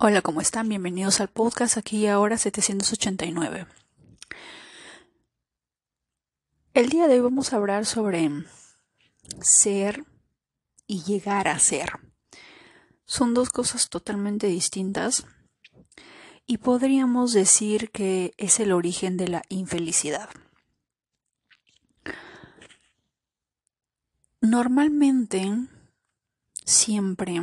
[0.00, 0.68] Hola, ¿cómo están?
[0.68, 3.66] Bienvenidos al podcast aquí ahora 789.
[6.72, 8.30] El día de hoy vamos a hablar sobre
[9.40, 10.04] ser
[10.86, 11.98] y llegar a ser.
[13.06, 15.26] Son dos cosas totalmente distintas
[16.46, 20.30] y podríamos decir que es el origen de la infelicidad.
[24.40, 25.56] Normalmente,
[26.64, 27.42] siempre,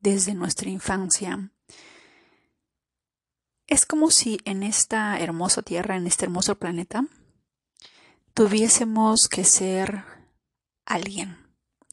[0.00, 1.52] desde nuestra infancia,
[3.72, 7.06] es como si en esta hermosa tierra, en este hermoso planeta,
[8.34, 10.04] tuviésemos que ser
[10.84, 11.38] alguien,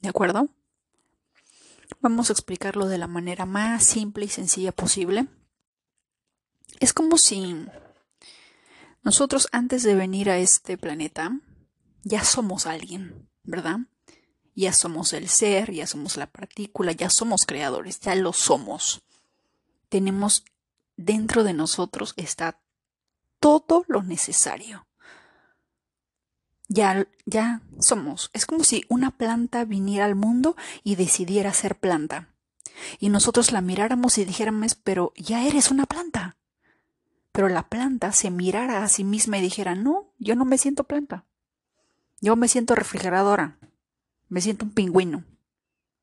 [0.02, 0.50] ¿de acuerdo?
[2.02, 5.28] Vamos a explicarlo de la manera más simple y sencilla posible.
[6.80, 7.64] Es como si
[9.02, 11.32] nosotros antes de venir a este planeta
[12.02, 13.78] ya somos alguien, ¿verdad?
[14.54, 19.00] Ya somos el ser, ya somos la partícula, ya somos creadores, ya lo somos.
[19.88, 20.44] Tenemos
[21.00, 22.60] dentro de nosotros está
[23.40, 24.86] todo lo necesario.
[26.68, 28.30] Ya, ya somos.
[28.32, 32.28] Es como si una planta viniera al mundo y decidiera ser planta.
[32.98, 36.36] Y nosotros la miráramos y dijéramos, pero ya eres una planta.
[37.32, 40.84] Pero la planta se mirara a sí misma y dijera, no, yo no me siento
[40.84, 41.24] planta.
[42.20, 43.58] Yo me siento refrigeradora.
[44.28, 45.24] Me siento un pingüino.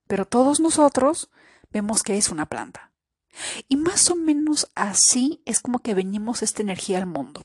[0.07, 1.29] Pero todos nosotros
[1.71, 2.91] vemos que es una planta.
[3.67, 7.41] Y más o menos así es como que venimos esta energía al mundo.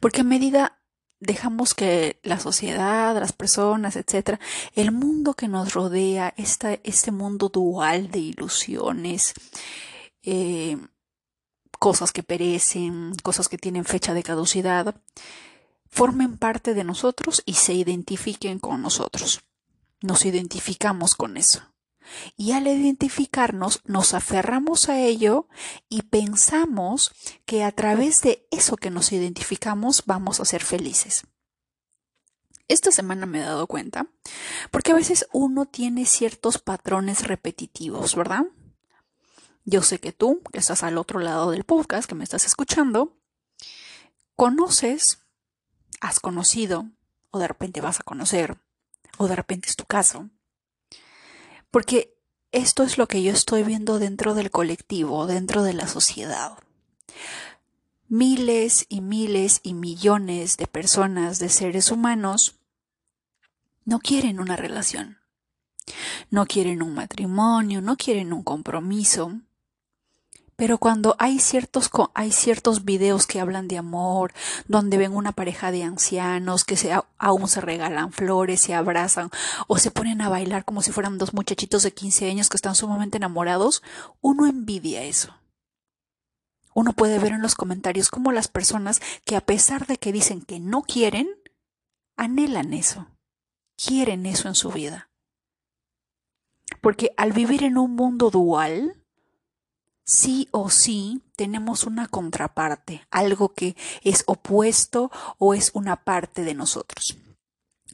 [0.00, 0.80] Porque a medida
[1.20, 4.38] dejamos que la sociedad, las personas, etcétera,
[4.74, 9.34] el mundo que nos rodea, este mundo dual de ilusiones,
[10.22, 10.76] eh,
[11.78, 14.94] cosas que perecen, cosas que tienen fecha de caducidad,
[15.88, 19.40] formen parte de nosotros y se identifiquen con nosotros.
[20.02, 21.62] Nos identificamos con eso.
[22.36, 25.48] Y al identificarnos nos aferramos a ello
[25.88, 27.12] y pensamos
[27.44, 31.24] que a través de eso que nos identificamos vamos a ser felices.
[32.68, 34.08] Esta semana me he dado cuenta,
[34.72, 38.46] porque a veces uno tiene ciertos patrones repetitivos, ¿verdad?
[39.64, 43.16] Yo sé que tú, que estás al otro lado del podcast, que me estás escuchando,
[44.34, 45.20] conoces,
[46.00, 46.90] has conocido,
[47.30, 48.58] o de repente vas a conocer,
[49.18, 50.30] o de repente es tu caso,
[51.76, 52.16] porque
[52.52, 56.56] esto es lo que yo estoy viendo dentro del colectivo, dentro de la sociedad.
[58.08, 62.54] Miles y miles y millones de personas, de seres humanos,
[63.84, 65.18] no quieren una relación,
[66.30, 69.38] no quieren un matrimonio, no quieren un compromiso,
[70.56, 74.32] pero cuando hay ciertos, hay ciertos videos que hablan de amor,
[74.66, 79.30] donde ven una pareja de ancianos que se, aún se regalan flores, se abrazan
[79.68, 82.74] o se ponen a bailar como si fueran dos muchachitos de 15 años que están
[82.74, 83.82] sumamente enamorados,
[84.22, 85.34] uno envidia eso.
[86.74, 90.40] Uno puede ver en los comentarios cómo las personas que a pesar de que dicen
[90.40, 91.28] que no quieren,
[92.16, 93.08] anhelan eso,
[93.76, 95.10] quieren eso en su vida.
[96.80, 99.05] Porque al vivir en un mundo dual,
[100.06, 106.54] sí o sí tenemos una contraparte, algo que es opuesto o es una parte de
[106.54, 107.18] nosotros.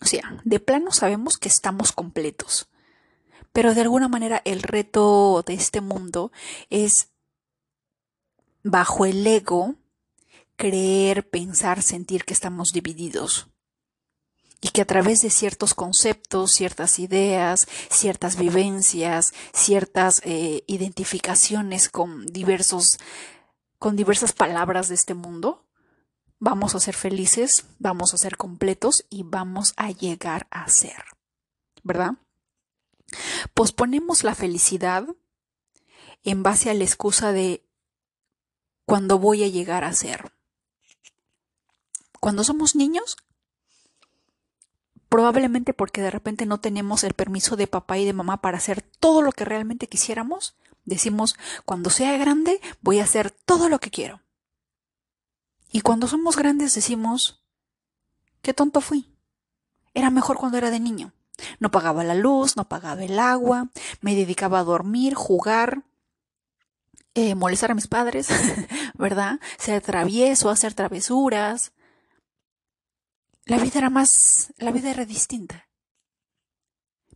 [0.00, 2.68] O sea, de plano sabemos que estamos completos,
[3.52, 6.32] pero de alguna manera el reto de este mundo
[6.70, 7.08] es
[8.62, 9.76] bajo el ego
[10.56, 13.51] creer, pensar, sentir que estamos divididos
[14.64, 22.24] y que a través de ciertos conceptos, ciertas ideas, ciertas vivencias, ciertas eh, identificaciones con
[22.26, 22.98] diversos,
[23.80, 25.66] con diversas palabras de este mundo,
[26.38, 31.04] vamos a ser felices, vamos a ser completos y vamos a llegar a ser,
[31.82, 32.12] ¿verdad?
[33.54, 35.08] Posponemos la felicidad
[36.22, 37.66] en base a la excusa de
[38.86, 40.32] cuando voy a llegar a ser.
[42.20, 43.16] Cuando somos niños,
[45.12, 48.80] probablemente porque de repente no tenemos el permiso de papá y de mamá para hacer
[48.80, 50.56] todo lo que realmente quisiéramos,
[50.86, 51.36] decimos,
[51.66, 54.22] cuando sea grande voy a hacer todo lo que quiero.
[55.70, 57.44] Y cuando somos grandes decimos,
[58.40, 59.14] qué tonto fui.
[59.92, 61.12] Era mejor cuando era de niño.
[61.58, 63.68] No pagaba la luz, no pagaba el agua,
[64.00, 65.82] me dedicaba a dormir, jugar,
[67.12, 68.28] eh, molestar a mis padres,
[68.94, 69.40] ¿verdad?
[69.58, 71.72] Ser travieso, hacer travesuras,
[73.44, 75.68] la vida era más, la vida era distinta.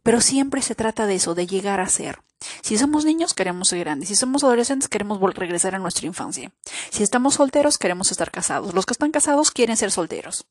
[0.02, 2.23] Pero siempre se trata de eso, de llegar a ser.
[2.62, 4.08] Si somos niños, queremos ser grandes.
[4.08, 6.52] Si somos adolescentes, queremos regresar a nuestra infancia.
[6.90, 8.75] Si estamos solteros, queremos estar casados.
[8.75, 10.46] Los que están casados quieren ser solteros.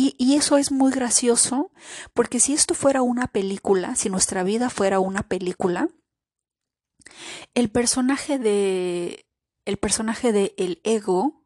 [0.00, 1.72] Y, eso es muy gracioso,
[2.14, 5.88] porque si esto fuera una película, si nuestra vida fuera una película,
[7.54, 9.26] el personaje de
[9.64, 11.37] el personaje de el ego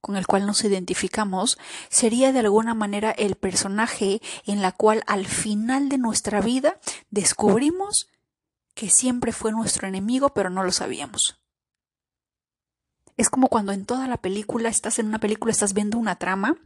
[0.00, 1.58] con el cual nos identificamos
[1.88, 6.78] sería de alguna manera el personaje en la cual al final de nuestra vida
[7.10, 8.08] descubrimos
[8.74, 11.40] que siempre fue nuestro enemigo pero no lo sabíamos.
[13.18, 16.56] Es como cuando en toda la película estás en una película, estás viendo una trama,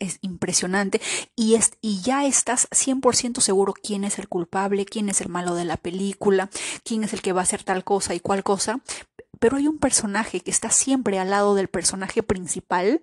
[0.00, 1.00] es impresionante,
[1.36, 5.54] y, es, y ya estás 100% seguro quién es el culpable, quién es el malo
[5.54, 6.50] de la película,
[6.84, 8.80] quién es el que va a hacer tal cosa y cual cosa,
[9.40, 13.00] pero hay un personaje que está siempre al lado del personaje principal,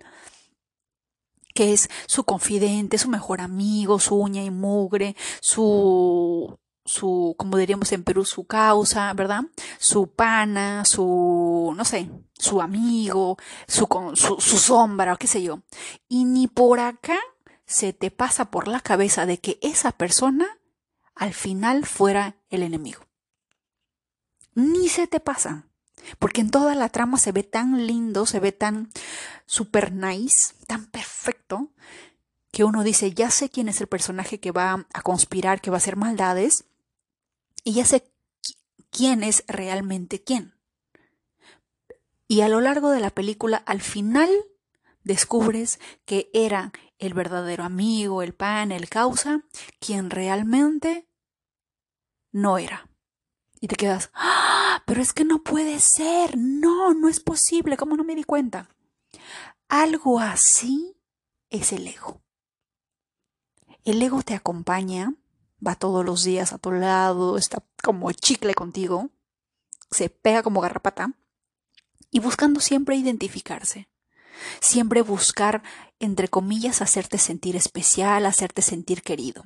[1.54, 6.58] que es su confidente, su mejor amigo, su uña y mugre, su
[6.88, 9.42] su, como diríamos en Perú, su causa, ¿verdad?
[9.78, 13.38] Su pana, su, no sé, su amigo,
[13.68, 15.62] su, su, su sombra, o qué sé yo.
[16.08, 17.20] Y ni por acá
[17.66, 20.48] se te pasa por la cabeza de que esa persona
[21.14, 23.02] al final fuera el enemigo.
[24.56, 25.67] Ni se te pasa.
[26.20, 28.90] Porque en toda la trama se ve tan lindo, se ve tan
[29.46, 31.72] super nice, tan perfecto,
[32.52, 35.78] que uno dice, ya sé quién es el personaje que va a conspirar, que va
[35.78, 36.66] a hacer maldades,
[37.64, 38.12] y ya sé
[38.90, 40.56] quién es realmente quién.
[42.28, 44.30] Y a lo largo de la película, al final,
[45.04, 49.44] descubres que era el verdadero amigo, el pan, el causa,
[49.80, 51.08] quien realmente
[52.32, 52.90] no era.
[53.60, 54.84] Y te quedas, ¡Ah!
[54.86, 58.70] pero es que no puede ser, no, no es posible, ¿cómo no me di cuenta?
[59.68, 60.96] Algo así
[61.50, 62.22] es el ego.
[63.84, 65.14] El ego te acompaña
[65.66, 69.10] va todos los días a tu lado, está como chicle contigo,
[69.92, 71.14] se pega como garrapata,
[72.12, 73.90] y buscando siempre identificarse,
[74.60, 75.64] siempre buscar,
[76.00, 79.46] entre comillas, hacerte sentir especial, hacerte sentir querido.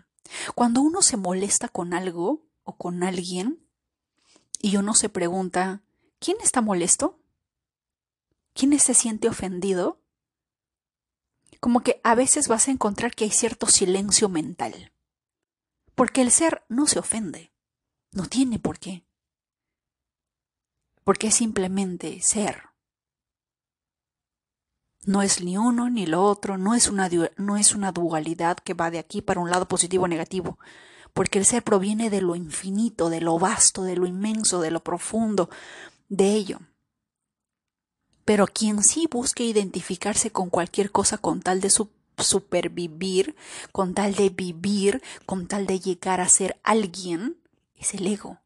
[0.55, 3.67] Cuando uno se molesta con algo o con alguien,
[4.61, 5.81] y uno se pregunta,
[6.19, 7.19] ¿quién está molesto?
[8.53, 9.99] ¿Quién se siente ofendido?
[11.59, 14.91] Como que a veces vas a encontrar que hay cierto silencio mental.
[15.95, 17.51] Porque el ser no se ofende,
[18.11, 19.05] no tiene por qué.
[21.03, 22.69] Porque es simplemente ser.
[25.03, 28.75] No es ni uno ni lo otro, no es, una, no es una dualidad que
[28.75, 30.59] va de aquí para un lado positivo o negativo,
[31.13, 34.81] porque el ser proviene de lo infinito, de lo vasto, de lo inmenso, de lo
[34.81, 35.49] profundo,
[36.09, 36.59] de ello.
[38.25, 43.35] Pero quien sí busque identificarse con cualquier cosa con tal de su supervivir,
[43.71, 47.37] con tal de vivir, con tal de llegar a ser alguien,
[47.75, 48.39] es el ego.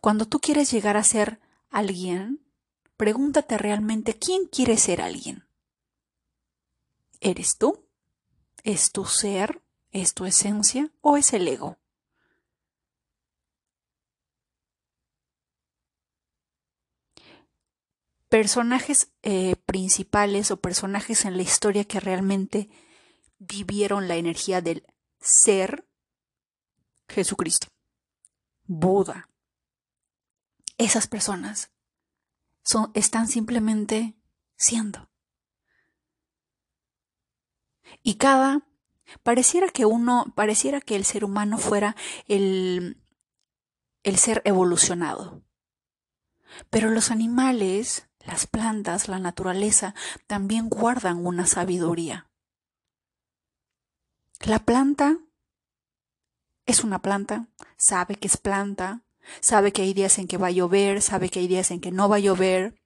[0.00, 2.40] Cuando tú quieres llegar a ser alguien,
[2.96, 5.44] pregúntate realmente quién quiere ser alguien.
[7.20, 7.84] ¿Eres tú?
[8.62, 9.60] ¿Es tu ser?
[9.90, 10.90] ¿Es tu esencia?
[11.00, 11.80] ¿O es el ego?
[18.30, 22.70] personajes eh, principales o personajes en la historia que realmente
[23.38, 24.86] vivieron la energía del
[25.20, 25.86] ser
[27.08, 27.66] Jesucristo,
[28.64, 29.28] Buda.
[30.78, 31.72] Esas personas
[32.62, 34.14] son, están simplemente
[34.56, 35.10] siendo.
[38.04, 38.64] Y cada,
[39.22, 41.96] pareciera que uno, pareciera que el ser humano fuera
[42.28, 43.02] el,
[44.02, 45.42] el ser evolucionado.
[46.70, 49.94] Pero los animales las plantas, la naturaleza,
[50.26, 52.28] también guardan una sabiduría.
[54.40, 55.18] La planta
[56.66, 59.02] es una planta, sabe que es planta,
[59.40, 61.90] sabe que hay días en que va a llover, sabe que hay días en que
[61.90, 62.80] no va a llover,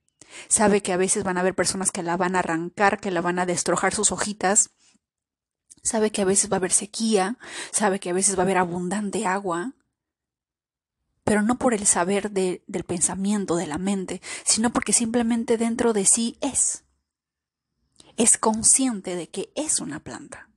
[0.49, 3.21] sabe que a veces van a haber personas que la van a arrancar, que la
[3.21, 4.71] van a destrojar sus hojitas,
[5.85, 7.39] sabe que a veces va a haber sequía,
[7.71, 9.75] sabe que a veces va a haber abundante agua,
[11.23, 16.05] pero no por el saber del pensamiento, de la mente, sino porque simplemente dentro de
[16.05, 16.85] sí es.
[18.17, 20.49] Es consciente de que es una planta.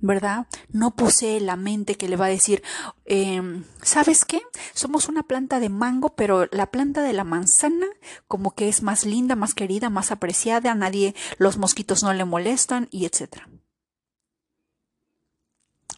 [0.00, 0.46] ¿Verdad?
[0.70, 2.62] No posee la mente que le va a decir,
[3.04, 4.40] em, ¿sabes qué?
[4.74, 7.86] Somos una planta de mango, pero la planta de la manzana
[8.28, 12.24] como que es más linda, más querida, más apreciada, a nadie los mosquitos no le
[12.24, 13.48] molestan y etcétera.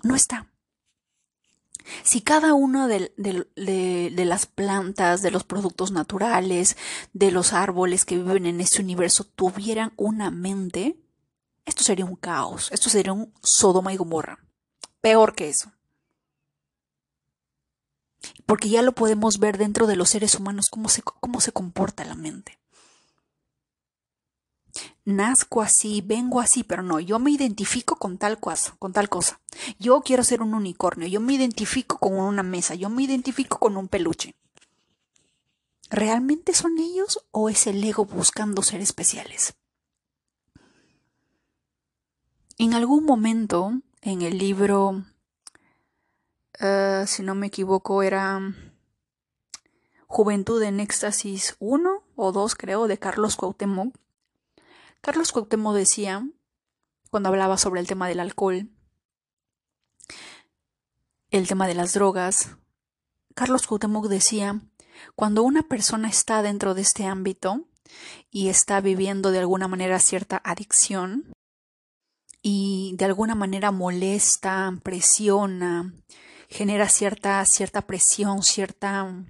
[0.02, 0.48] No está.
[2.02, 3.12] Si cada una de,
[4.24, 6.76] las plantas, de los productos naturales,
[7.12, 10.96] de los árboles que viven en este universo tuvieran una mente,
[11.64, 14.38] esto sería un caos, esto sería un Sodoma y Gomorra.
[15.00, 15.72] Peor que eso.
[18.46, 22.04] Porque ya lo podemos ver dentro de los seres humanos cómo se, cómo se comporta
[22.04, 22.58] la mente.
[25.04, 29.40] nazco así, vengo así, pero no, yo me identifico con tal cosa, con tal cosa.
[29.78, 33.76] Yo quiero ser un unicornio, yo me identifico con una mesa, yo me identifico con
[33.76, 34.36] un peluche.
[35.90, 39.54] ¿Realmente son ellos o es el ego buscando ser especiales?
[42.62, 45.04] En algún momento en el libro,
[46.60, 48.40] eh, si no me equivoco, era
[50.06, 53.96] Juventud en Éxtasis 1 o 2, creo, de Carlos Cuauhtémoc.
[55.00, 56.24] Carlos Cuauhtémoc decía,
[57.10, 58.70] cuando hablaba sobre el tema del alcohol,
[61.32, 62.58] el tema de las drogas,
[63.34, 64.60] Carlos Cuauhtémoc decía,
[65.16, 67.66] cuando una persona está dentro de este ámbito
[68.30, 71.34] y está viviendo de alguna manera cierta adicción
[72.42, 75.94] y de alguna manera molesta, presiona,
[76.48, 79.24] genera cierta, cierta presión, cierta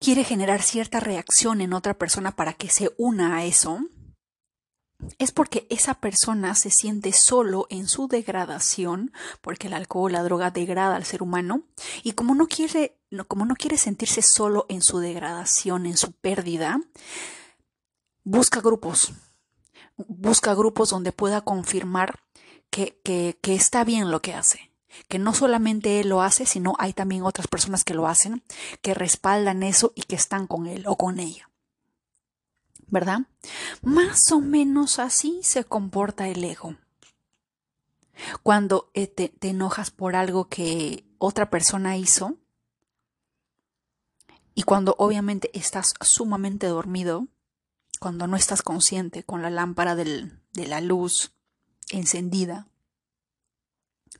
[0.00, 3.80] quiere generar cierta reacción en otra persona para que se una a eso,
[5.18, 10.50] es porque esa persona se siente solo en su degradación, porque el alcohol, la droga
[10.50, 11.62] degrada al ser humano,
[12.02, 16.80] y como no quiere, como no quiere sentirse solo en su degradación, en su pérdida,
[18.24, 19.12] busca grupos,
[20.06, 22.20] busca grupos donde pueda confirmar
[22.70, 24.68] que, que, está bien lo que hace
[25.06, 28.42] que no solamente él lo hace, sino hay también otras personas que lo hacen,
[28.82, 31.50] que respaldan eso y que están con él o con ella.
[32.88, 33.20] ¿Verdad?
[33.82, 36.74] Más o menos así se comporta el ego.
[38.42, 42.36] Cuando eh, te enojas por algo que otra persona hizo,
[44.58, 47.28] y cuando obviamente estás sumamente dormido,
[47.98, 51.32] cuando no estás consciente con la lámpara de la luz
[51.90, 52.68] encendida,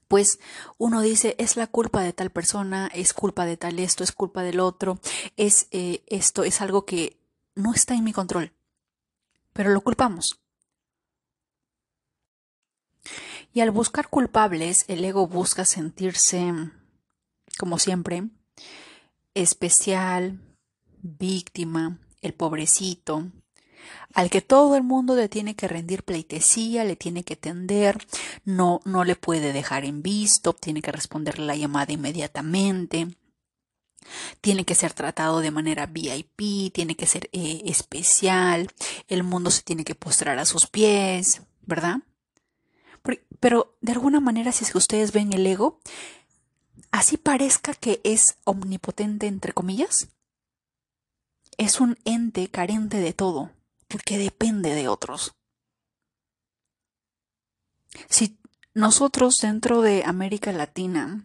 [0.08, 0.40] pues
[0.78, 4.42] uno dice es la culpa de tal persona, es culpa de tal esto, es culpa
[4.42, 4.98] del otro,
[5.36, 7.20] es eh, esto, es algo que
[7.54, 8.52] no está en mi control,
[9.52, 10.40] pero lo culpamos.
[13.52, 16.52] Y al buscar culpables, el ego busca sentirse,
[17.58, 18.28] como siempre,
[19.34, 20.40] especial,
[21.00, 23.30] víctima, el pobrecito,
[24.14, 27.98] al que todo el mundo le tiene que rendir pleitesía, le tiene que tender,
[28.44, 33.08] no, no le puede dejar en visto, tiene que responderle la llamada inmediatamente,
[34.40, 38.68] tiene que ser tratado de manera VIP, tiene que ser eh, especial,
[39.08, 41.98] el mundo se tiene que postrar a sus pies, ¿verdad?
[43.40, 45.80] Pero de alguna manera, si es que ustedes ven el ego,
[46.90, 50.08] así parezca que es omnipotente, entre comillas,
[51.56, 53.50] es un ente carente de todo
[53.88, 55.34] porque depende de otros.
[58.08, 58.38] Si
[58.74, 61.24] nosotros dentro de América Latina,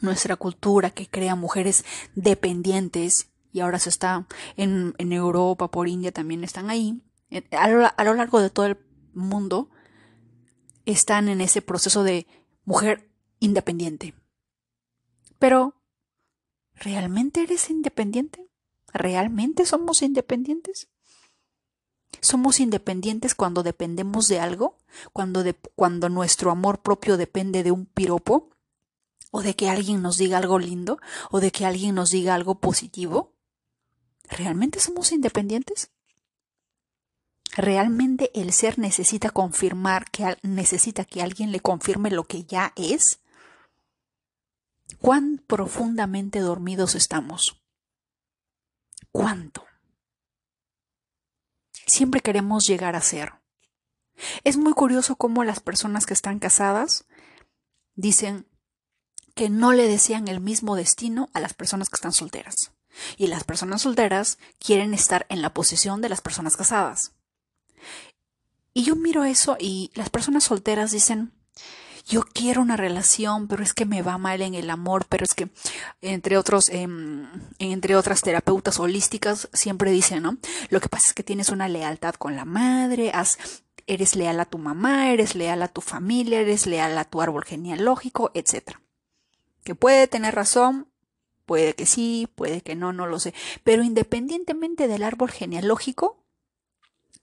[0.00, 4.26] nuestra cultura que crea mujeres dependientes, y ahora se está
[4.56, 7.02] en, Europa, por India también están ahí,
[7.52, 8.78] a lo, a lo largo de todo el
[9.14, 9.70] mundo,
[10.84, 12.26] están en ese proceso de
[12.64, 14.14] mujer independiente.
[15.38, 15.82] Pero,
[16.74, 18.48] ¿realmente eres independiente?
[18.92, 20.88] ¿Realmente somos independientes?
[22.20, 24.78] Somos independientes cuando dependemos de algo,
[25.12, 28.50] cuando, nuestro amor propio depende de un piropo,
[29.30, 30.98] o de que alguien nos diga algo lindo,
[31.30, 33.34] o de que alguien nos diga algo positivo.
[34.28, 35.90] ¿Realmente somos independientes?
[37.54, 43.20] ¿Realmente el ser necesita confirmar que necesita que alguien le confirme lo que ya es?
[45.00, 47.62] ¿Cuán profundamente dormidos estamos?
[49.10, 49.64] ¿Cuánto?
[51.86, 53.34] Siempre queremos llegar a ser.
[54.44, 57.06] Es muy curioso cómo las personas que están casadas
[57.94, 58.46] dicen
[59.34, 62.72] que no le desean el mismo destino a las personas que están solteras.
[63.16, 67.12] Y las personas solteras quieren estar en la posición de las personas casadas.
[68.74, 71.32] Y yo miro eso y las personas solteras dicen,
[72.06, 75.34] yo quiero una relación, pero es que me va mal en el amor, pero es
[75.34, 75.48] que
[76.00, 77.28] entre otros, em,
[77.58, 80.38] entre otras terapeutas holísticas siempre dicen, ¿no?
[80.70, 83.12] Lo que pasa es que tienes una lealtad con la madre,
[83.86, 87.44] eres leal a tu mamá, eres leal a tu familia, eres leal a tu árbol
[87.44, 88.78] genealógico, etc.
[89.64, 90.88] Que puede tener razón,
[91.46, 93.34] puede que sí, puede que no, no lo sé.
[93.64, 96.21] Pero independientemente del árbol genealógico,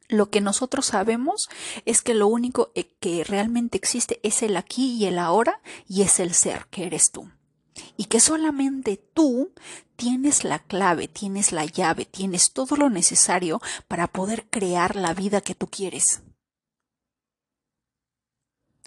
[0.10, 1.50] lo que nosotros sabemos
[1.86, 6.02] es que lo único eh, que realmente existe es el aquí y el ahora y
[6.02, 7.32] es el ser que eres tú.
[7.96, 9.54] Y que solamente tú
[9.96, 15.42] tienes la clave, tienes la llave, tienes todo lo necesario para poder crear la vida
[15.42, 16.22] que tú quieres.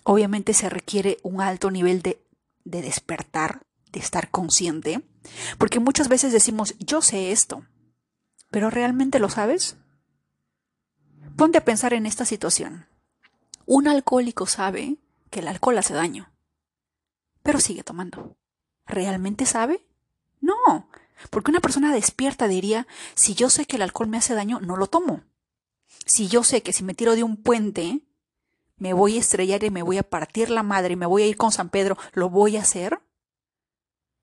[0.04, 2.20] Obviamente se requiere un alto nivel de,
[2.64, 3.62] de despertar,
[3.92, 5.02] de estar consciente,
[5.56, 7.64] porque muchas veces decimos, yo sé esto,
[8.50, 9.76] pero ¿realmente lo sabes?
[11.36, 12.86] Ponte a pensar en esta situación.
[13.66, 14.98] Un alcohólico sabe
[15.30, 16.32] que el alcohol hace daño,
[17.42, 18.36] pero sigue tomando.
[18.86, 19.86] ¿Realmente sabe?
[20.40, 20.88] No,
[21.30, 24.76] porque una persona despierta diría, si yo sé que el alcohol me hace daño, no
[24.76, 25.22] lo tomo.
[26.04, 28.00] Si yo sé que si me tiro de un puente,
[28.76, 31.26] me voy a estrellar y me voy a partir la madre y me voy a
[31.26, 33.00] ir con San Pedro, ¿lo voy a hacer?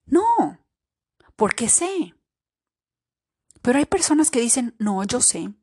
[0.06, 0.60] No,
[1.36, 2.16] porque sé.
[3.62, 5.54] Pero hay personas que dicen, no, yo sé.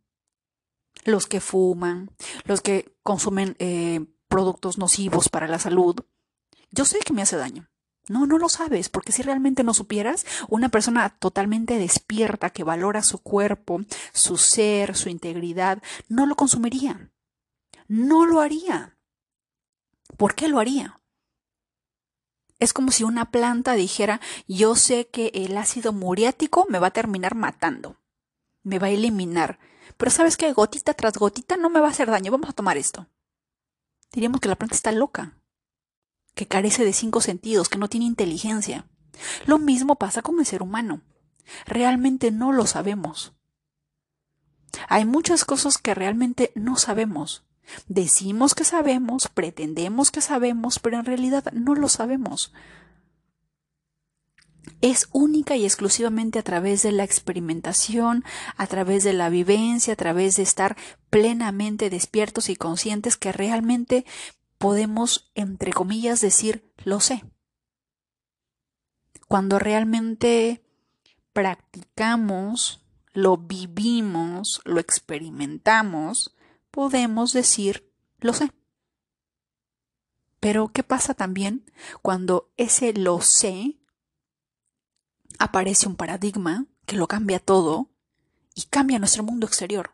[1.07, 2.11] Los que fuman,
[2.45, 5.95] los que consumen eh, productos nocivos para la salud,
[6.73, 7.71] yo sé que me hace daño.
[8.09, 13.03] No, no lo sabes, porque si realmente no supieras, una persona totalmente despierta que valora
[13.03, 13.81] su cuerpo,
[14.13, 17.13] su ser, su integridad, no lo consumiría.
[17.87, 18.99] No lo haría.
[20.17, 21.01] ¿Por qué lo haría?
[22.59, 26.93] Es como si una planta dijera, yo sé que el ácido muriático me va a
[26.93, 28.01] terminar matando,
[28.65, 29.61] me va a eliminar,
[29.97, 32.77] pero sabes que gotita tras gotita no me va a hacer daño, vamos a tomar
[32.77, 33.07] esto.
[34.13, 35.37] Diríamos que la planta está loca
[36.37, 38.87] que carece de cinco sentidos, que no tiene inteligencia.
[39.47, 41.01] Lo mismo pasa con el ser humano.
[41.65, 43.33] Realmente no lo sabemos.
[44.89, 47.45] Hay muchas cosas que realmente no sabemos.
[47.89, 52.53] Decimos que sabemos, pretendemos que sabemos, pero en realidad no lo sabemos.
[54.81, 58.25] Es única y exclusivamente a través de la experimentación,
[58.57, 60.77] a través de la vivencia, a través de estar
[61.11, 64.05] plenamente despiertos y conscientes que realmente
[64.59, 67.25] podemos, entre comillas, decir lo sé.
[69.29, 70.63] Cuando realmente
[71.33, 72.81] practicamos,
[73.13, 76.37] lo vivimos, lo experimentamos,
[76.71, 78.53] podemos decir lo sé.
[80.39, 81.65] Pero ¿qué pasa también
[82.03, 83.79] cuando ese lo sé
[85.39, 87.91] aparece un paradigma que lo cambia todo
[88.55, 89.91] y cambia nuestro mundo exterior?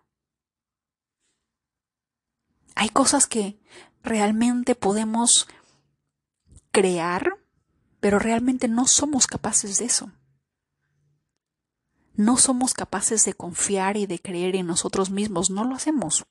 [2.75, 3.61] Hay cosas que
[4.03, 5.49] realmente podemos
[6.71, 7.39] crear,
[8.01, 10.11] pero realmente no somos capaces de eso.
[12.15, 16.25] No somos capaces de confiar y de creer en nosotros mismos, no lo hacemos.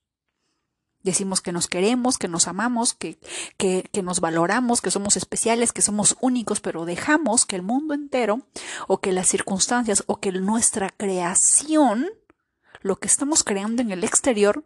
[1.03, 3.17] Decimos que nos queremos, que nos amamos, que,
[3.57, 7.93] que, que, nos valoramos, que somos especiales, que somos únicos, pero dejamos que el mundo
[7.93, 8.47] entero
[8.87, 12.07] o que las circunstancias o que nuestra creación,
[12.81, 14.65] lo que estamos creando en el exterior,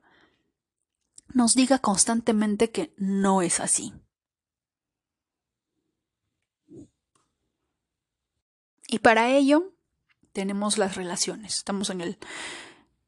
[1.33, 3.93] nos diga constantemente que no es así.
[8.87, 9.73] Y para ello
[10.31, 11.55] tenemos las relaciones.
[11.55, 12.17] Estamos en el,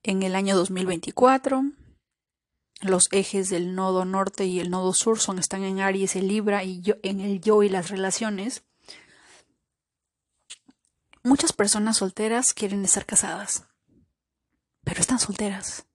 [0.04, 1.64] en el año 2024.
[2.82, 6.64] Los ejes del nodo norte y el nodo sur son, están en Aries y Libra
[6.64, 8.64] y yo, en el yo y las relaciones.
[11.24, 13.66] Muchas personas solteras quieren estar casadas,
[14.84, 15.88] pero están solteras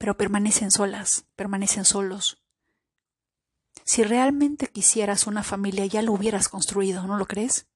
[0.00, 2.42] pero permanecen solas, permanecen solos.
[3.84, 7.66] Si realmente quisieras una familia, ya lo hubieras construido, ¿no lo crees?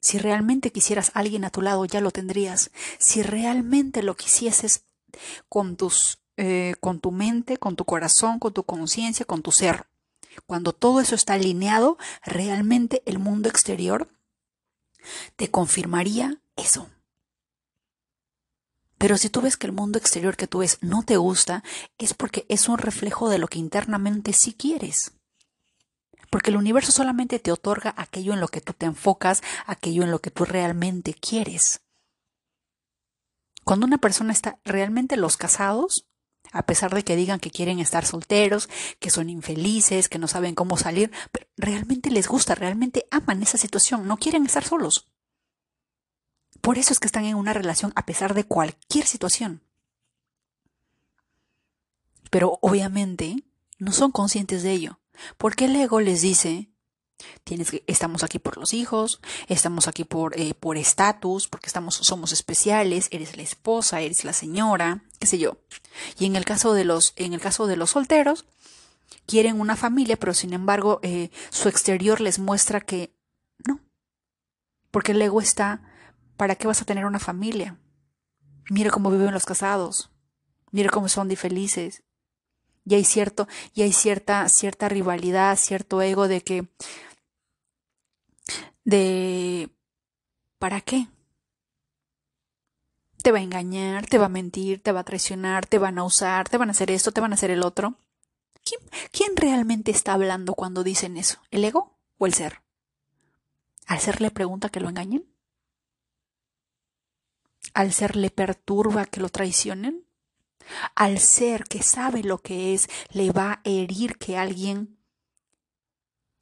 [0.00, 2.70] Si realmente quisieras alguien a tu lado, ya lo tendrías.
[2.98, 4.86] Si realmente lo quisieses
[5.50, 9.86] con tus, eh, con tu mente, con tu corazón, con tu conciencia, con tu ser.
[10.46, 14.08] Cuando todo eso está alineado, realmente el mundo exterior
[15.36, 16.88] te confirmaría eso.
[18.98, 21.64] Pero si tú ves que el mundo exterior que tú ves no te gusta,
[21.96, 25.12] es porque es un reflejo de lo que internamente sí quieres.
[26.30, 30.10] Porque el universo solamente te otorga aquello en lo que tú te enfocas, aquello en
[30.10, 31.80] lo que tú realmente quieres.
[33.64, 36.09] Cuando una persona está realmente los casados,
[36.52, 40.54] a pesar de que digan que quieren estar solteros, que son infelices, que no saben
[40.54, 41.10] cómo salir,
[41.56, 45.10] realmente les gusta, realmente aman esa situación, no quieren estar solos.
[46.60, 49.62] Por eso es que están en una relación a pesar de cualquier situación.
[52.30, 53.44] Pero obviamente
[53.78, 55.00] no son conscientes de ello,
[55.36, 56.69] porque el ego les dice,
[57.44, 61.96] tienes que, estamos aquí por los hijos, estamos aquí por eh, por estatus, porque estamos
[61.96, 65.58] somos especiales, eres la esposa, eres la señora, qué sé yo.
[66.18, 68.46] Y en el caso de los en el caso de los solteros
[69.26, 73.14] quieren una familia, pero sin embargo eh, su exterior les muestra que
[73.66, 73.80] no,
[74.90, 75.82] porque el ego está
[76.40, 77.76] ¿Para qué vas a tener una familia?
[78.70, 80.10] Mira cómo viven los casados.
[80.70, 82.02] Mira cómo son de felices.
[82.86, 86.66] Y hay cierto, y hay cierta, cierta rivalidad, cierto ego de que,
[88.84, 89.70] de,
[90.58, 91.08] ¿para qué?
[93.22, 96.04] Te va a engañar, te va a mentir, te va a traicionar, te van a
[96.04, 97.96] usar, te van a hacer esto, te van a hacer el otro.
[98.64, 98.80] ¿Quién,
[99.12, 101.40] quién realmente está hablando cuando dicen eso?
[101.50, 102.62] ¿El ego o el ser?
[103.86, 105.30] ¿Al ser le pregunta que lo engañen?
[107.74, 110.06] al ser le perturba que lo traicionen?
[110.94, 114.98] Al ser que sabe lo que es, le va a herir que alguien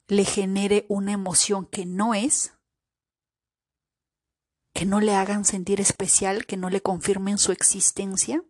[0.09, 2.53] le genere una emoción que no es,
[4.73, 8.43] que no le hagan sentir especial, que no le confirmen su existencia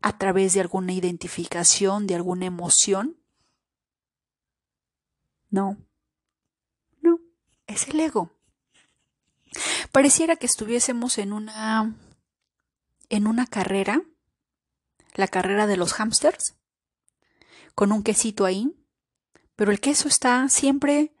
[0.00, 3.20] a través de alguna identificación, de alguna emoción.
[5.50, 5.76] No,
[7.02, 7.18] no,
[7.66, 8.30] es el ego.
[9.90, 11.96] Pareciera que estuviésemos en una
[13.08, 14.02] en una carrera,
[15.14, 16.54] la carrera de los hámsters,
[17.74, 18.77] con un quesito ahí,
[19.58, 21.12] pero el queso está siempre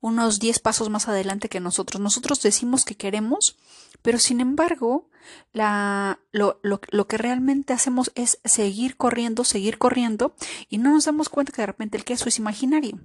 [0.00, 2.00] unos 10 pasos más adelante que nosotros.
[2.00, 3.56] Nosotros decimos que queremos,
[4.02, 5.08] pero sin embargo,
[5.52, 10.34] la, lo, lo, lo, que realmente hacemos es seguir corriendo, seguir corriendo,
[10.68, 12.98] y no nos damos cuenta que de repente el queso es imaginario.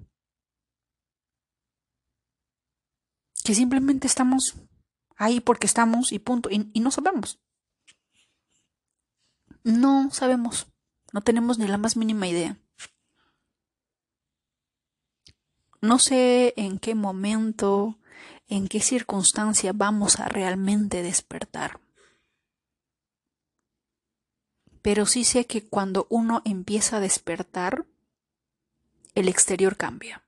[3.44, 4.56] Que simplemente estamos
[5.16, 7.40] ahí porque estamos y punto, y, y no sabemos.
[9.64, 10.66] No sabemos,
[11.14, 12.58] no tenemos ni la más mínima idea.
[15.82, 17.98] No sé en qué momento,
[18.50, 21.80] en qué circunstancia vamos a realmente despertar.
[24.82, 27.86] Pero sí sé que cuando uno empieza a despertar,
[29.16, 30.24] el exterior cambia.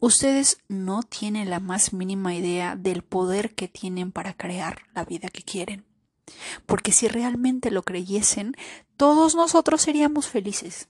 [0.00, 5.28] Ustedes no tienen la más mínima idea del poder que tienen para crear la vida
[5.28, 5.84] que quieren.
[6.64, 8.54] Porque si realmente lo creyesen,
[8.96, 10.88] todos nosotros seríamos felices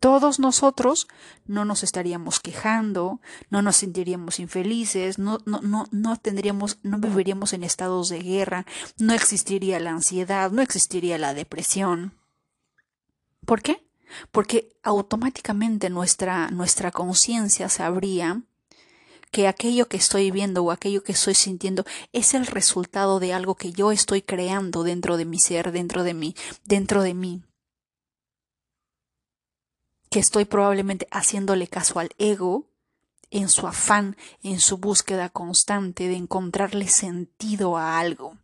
[0.00, 1.08] todos nosotros
[1.46, 7.52] no nos estaríamos quejando, no nos sentiríamos infelices, no, no, no, no tendríamos, no viviríamos
[7.52, 8.66] en estados de guerra,
[8.98, 12.14] no existiría la ansiedad, no existiría la depresión.
[13.44, 13.86] ¿Por qué?
[14.30, 18.42] Porque automáticamente nuestra, nuestra conciencia sabría
[19.30, 23.56] que aquello que estoy viendo o aquello que estoy sintiendo es el resultado de algo
[23.56, 27.42] que yo estoy creando dentro de mi ser, dentro de mí, dentro de mí
[30.16, 32.70] que estoy probablemente haciéndole caso al ego
[33.30, 38.38] en su afán, en su búsqueda constante de encontrarle sentido a algo,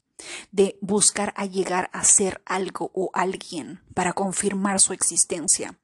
[0.50, 5.78] de buscar a llegar a ser algo o alguien para confirmar su existencia.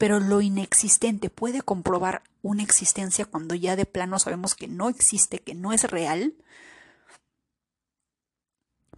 [0.00, 5.38] Pero lo inexistente puede comprobar una existencia cuando ya de plano sabemos que no existe,
[5.38, 6.34] que no es real.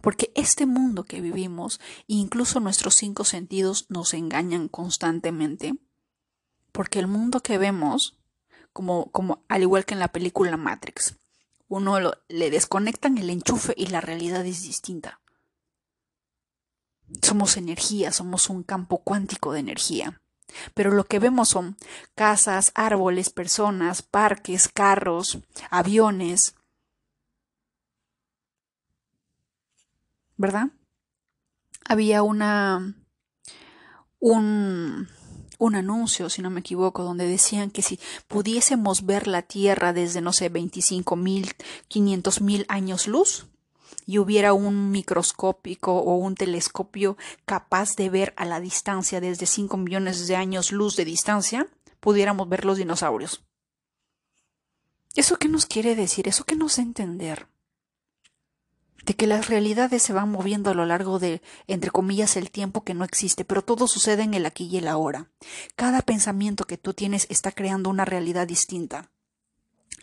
[0.01, 5.75] Porque este mundo que vivimos, incluso nuestros cinco sentidos, nos engañan constantemente
[6.73, 8.17] porque el mundo que vemos,
[8.73, 11.15] como, como al igual que en la película Matrix,
[11.69, 15.21] uno le desconectan el enchufe y la realidad es distinta.
[17.21, 20.19] Somos energía, somos un campo cuántico de energía.
[20.73, 21.77] Pero lo que vemos son
[22.15, 26.55] casas, árboles, personas, parques, carros, aviones.
[30.37, 30.69] ¿Verdad?
[31.85, 32.95] Había una
[34.19, 35.07] un
[35.65, 40.19] un anuncio, si no me equivoco, donde decían que si pudiésemos ver la Tierra desde,
[40.19, 41.51] no sé, 25 mil,
[41.87, 43.47] 500 mil años luz,
[44.05, 49.77] y hubiera un microscópico o un telescopio capaz de ver a la distancia desde 5
[49.77, 51.67] millones de años luz de distancia,
[52.01, 53.43] pudiéramos ver los dinosaurios.
[55.15, 56.27] ¿Eso qué nos quiere decir?
[56.27, 57.47] ¿Eso qué nos entender?
[59.05, 62.83] De que las realidades se van moviendo a lo largo de, entre comillas, el tiempo
[62.83, 65.29] que no existe, pero todo sucede en el aquí y el ahora.
[65.75, 69.09] Cada pensamiento que tú tienes está creando una realidad distinta.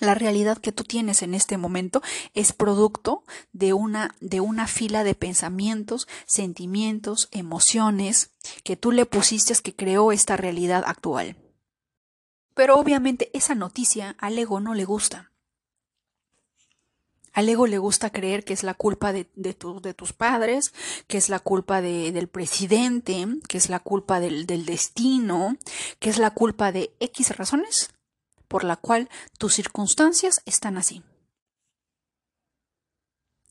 [0.01, 5.05] La realidad que tú tienes en este momento es producto de una, de una fila
[5.05, 8.31] de pensamientos, sentimientos, emociones
[8.65, 11.37] que tú le pusiste que creó esta realidad actual.
[12.55, 15.30] Pero obviamente esa noticia al ego no le gusta.
[17.33, 19.25] Al ego le gusta creer que es la culpa de,
[19.95, 20.73] tus padres,
[21.07, 25.57] que es la culpa de, del presidente, que es la culpa del, del destino,
[26.01, 27.91] que es la culpa de X razones
[28.51, 31.05] por la cual tus circunstancias están así.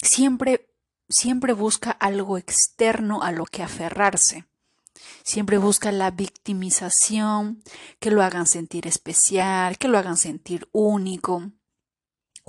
[0.01, 0.69] Siempre,
[1.07, 4.45] siempre busca algo externo a lo que aferrarse.
[5.23, 7.63] Siempre busca la victimización,
[7.99, 11.53] que lo hagan sentir especial, que lo hagan sentir único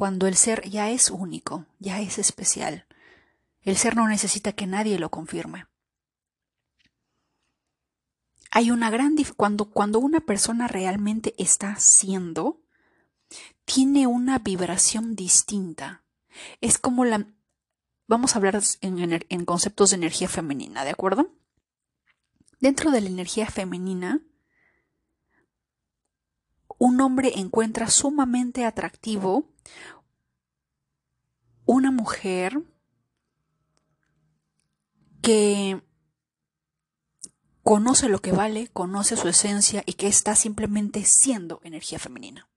[0.01, 2.87] cuando el ser ya es único, ya es especial.
[3.61, 5.67] El ser no necesita que nadie lo confirme.
[8.51, 12.63] Hay una gran cuando cuando una persona realmente está siendo
[13.67, 16.03] tiene una vibración distinta.
[16.63, 17.27] Es como la
[18.07, 21.31] vamos a hablar en, en conceptos de energía femenina, ¿de acuerdo?
[22.59, 24.23] Dentro de la energía femenina,
[26.81, 29.45] un hombre encuentra sumamente atractivo
[31.67, 32.63] una mujer
[35.21, 35.83] que
[37.63, 42.49] conoce lo que vale, conoce su esencia y que está simplemente siendo energía femenina.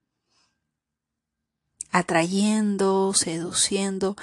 [1.90, 4.16] Atrayendo, seduciendo,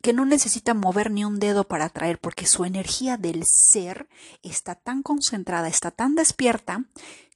[0.00, 4.08] que no necesita mover ni un dedo para atraer porque su energía del ser
[4.42, 6.86] está tan concentrada, está tan despierta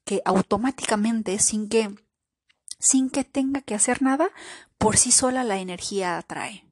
[0.04, 1.94] que automáticamente, sin que,
[2.78, 4.30] sin que tenga que hacer nada,
[4.78, 6.66] por sí sola la energía atrae.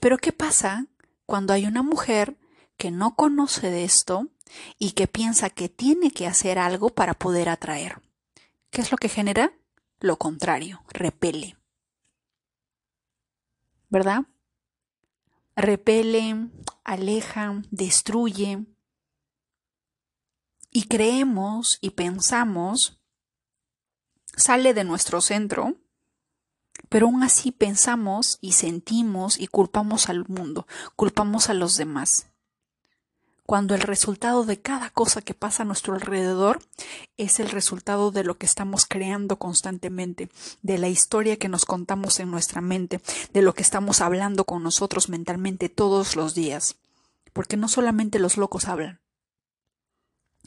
[0.00, 0.86] Pero ¿qué pasa
[1.26, 2.36] cuando hay una mujer
[2.76, 4.28] que no conoce de esto
[4.78, 8.00] y que piensa que tiene que hacer algo para poder atraer.
[8.70, 9.52] ¿Qué es lo que genera?
[10.00, 11.56] Lo contrario, repele.
[13.88, 14.24] ¿Verdad?
[15.56, 16.48] Repele,
[16.82, 18.64] aleja, destruye.
[20.74, 23.00] Y creemos y pensamos,
[24.36, 25.76] sale de nuestro centro,
[26.90, 32.26] pero aún así pensamos y sentimos y culpamos al mundo, culpamos a los demás
[33.46, 36.62] cuando el resultado de cada cosa que pasa a nuestro alrededor
[37.18, 40.30] es el resultado de lo que estamos creando constantemente,
[40.62, 43.00] de la historia que nos contamos en nuestra mente,
[43.32, 46.76] de lo que estamos hablando con nosotros mentalmente todos los días.
[47.32, 49.03] Porque no solamente los locos hablan.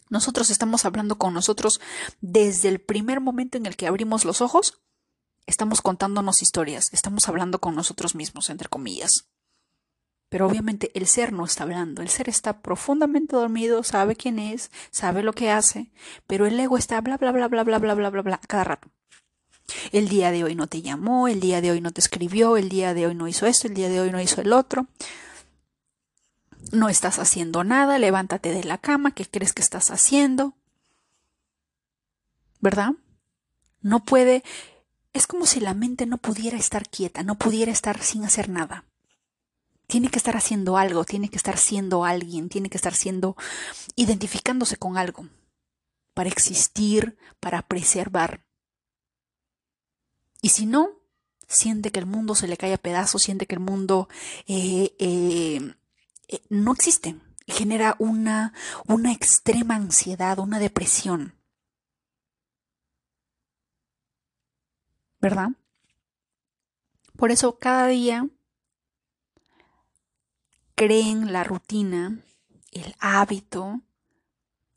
[0.09, 1.81] Nosotros estamos hablando con nosotros
[2.21, 4.81] desde el primer momento en el que abrimos los ojos,
[5.45, 9.27] estamos contándonos historias, estamos hablando con nosotros mismos, entre comillas.
[10.29, 14.71] Pero obviamente el ser no está hablando, el ser está profundamente dormido, sabe quién es,
[14.91, 15.91] sabe lo que hace,
[16.27, 18.89] pero el ego está bla bla bla bla bla bla bla bla bla cada rato.
[19.91, 22.69] El día de hoy no te llamó, el día de hoy no te escribió, el
[22.69, 24.87] día de hoy no hizo esto, el día de hoy no hizo el otro.
[26.71, 30.55] No estás haciendo nada, levántate de la cama, ¿qué crees que estás haciendo?
[32.59, 32.91] ¿Verdad?
[33.81, 34.43] No puede,
[35.13, 38.85] es como si la mente no pudiera estar quieta, no pudiera estar sin hacer nada
[39.87, 43.35] tiene que estar haciendo algo, tiene que estar siendo alguien, tiene que estar siendo
[43.95, 45.27] identificándose con algo
[46.13, 48.45] para existir, para preservar.
[50.41, 50.89] Y si no,
[51.47, 54.09] siente que el mundo se le cae a pedazos, siente que el mundo
[54.45, 55.73] eh, eh,
[56.27, 58.53] eh, no existe, genera una,
[58.87, 61.35] una extrema ansiedad, una depresión.
[65.19, 65.49] ¿Verdad?
[67.15, 68.29] Por eso cada día
[70.75, 72.23] creen la rutina,
[72.71, 73.81] el hábito,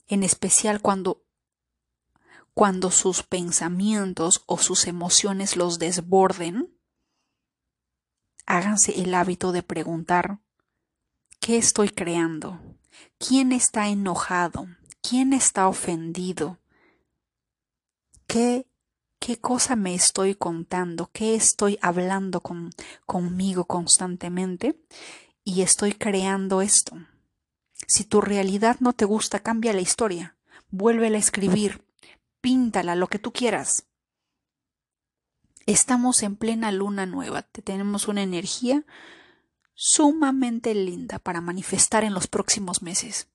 [0.07, 1.23] en especial cuando
[2.55, 6.77] cuando sus pensamientos o sus emociones los desborden,
[8.45, 10.41] háganse el hábito de preguntar
[11.41, 12.61] ¿qué estoy creando?
[13.19, 14.67] ¿Quién está enojado?
[15.03, 16.59] ¿Quién está ofendido?
[18.27, 18.67] ¿Qué,
[19.19, 21.11] qué cosa me estoy contando?
[21.13, 22.71] ¿Qué estoy hablando con,
[23.07, 24.79] conmigo constantemente?
[25.45, 26.97] y estoy creando esto.
[27.87, 30.37] Si tu realidad no te gusta, cambia la historia,
[30.71, 31.85] vuélvela a escribir,
[32.41, 33.87] píntala, lo que tú quieras.
[35.67, 38.85] Estamos en plena luna nueva, tenemos una energía
[39.83, 43.29] sumamente linda para manifestar en los próximos meses.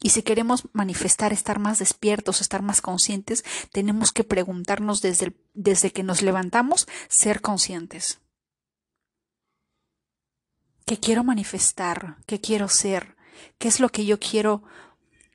[0.00, 5.92] Y si queremos manifestar, estar más despiertos, estar más conscientes, tenemos que preguntarnos desde, desde
[5.92, 8.20] que nos levantamos, ser conscientes
[10.84, 13.16] qué quiero manifestar, qué quiero ser,
[13.58, 14.62] qué es lo que yo quiero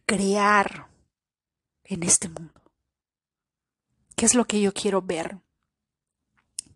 [0.06, 0.90] crear
[1.84, 2.54] en este mundo.
[4.16, 5.40] ¿Qué es lo que yo quiero ver?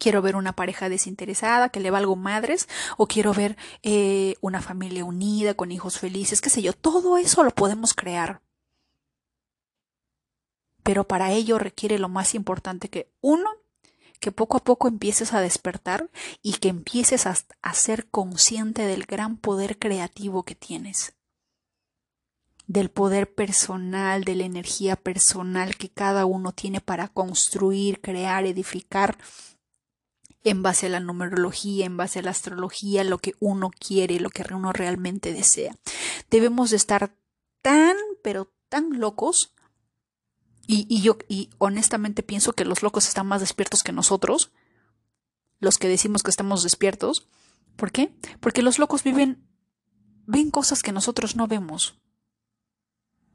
[0.04, 5.06] Quiero ver una pareja desinteresada que le valgo madres o quiero ver eh, una familia
[5.06, 6.74] unida con hijos felices, qué sé yo.
[6.74, 8.42] Todo eso lo podemos crear.
[10.84, 13.50] Pero para ello requiere lo más importante que uno,
[14.20, 16.10] que poco a poco empieces a despertar
[16.42, 21.14] y que empieces a, ser consciente del gran poder creativo que tienes,
[22.68, 29.18] del poder personal, de la energía personal que cada uno tiene para construir, crear, edificar
[30.44, 34.30] en base a la numerología, en base a la astrología, lo que uno quiere, lo
[34.30, 35.76] que uno realmente desea.
[36.30, 37.16] Debemos de estar
[37.62, 39.54] tan, pero tan locos
[40.66, 44.52] y, yo, y honestamente pienso que los locos están más despiertos que nosotros,
[45.60, 47.28] los que decimos que estamos despiertos.
[47.76, 48.14] ¿Por qué?
[48.40, 49.48] Porque los locos viven,
[50.26, 52.02] ven cosas que nosotros no vemos.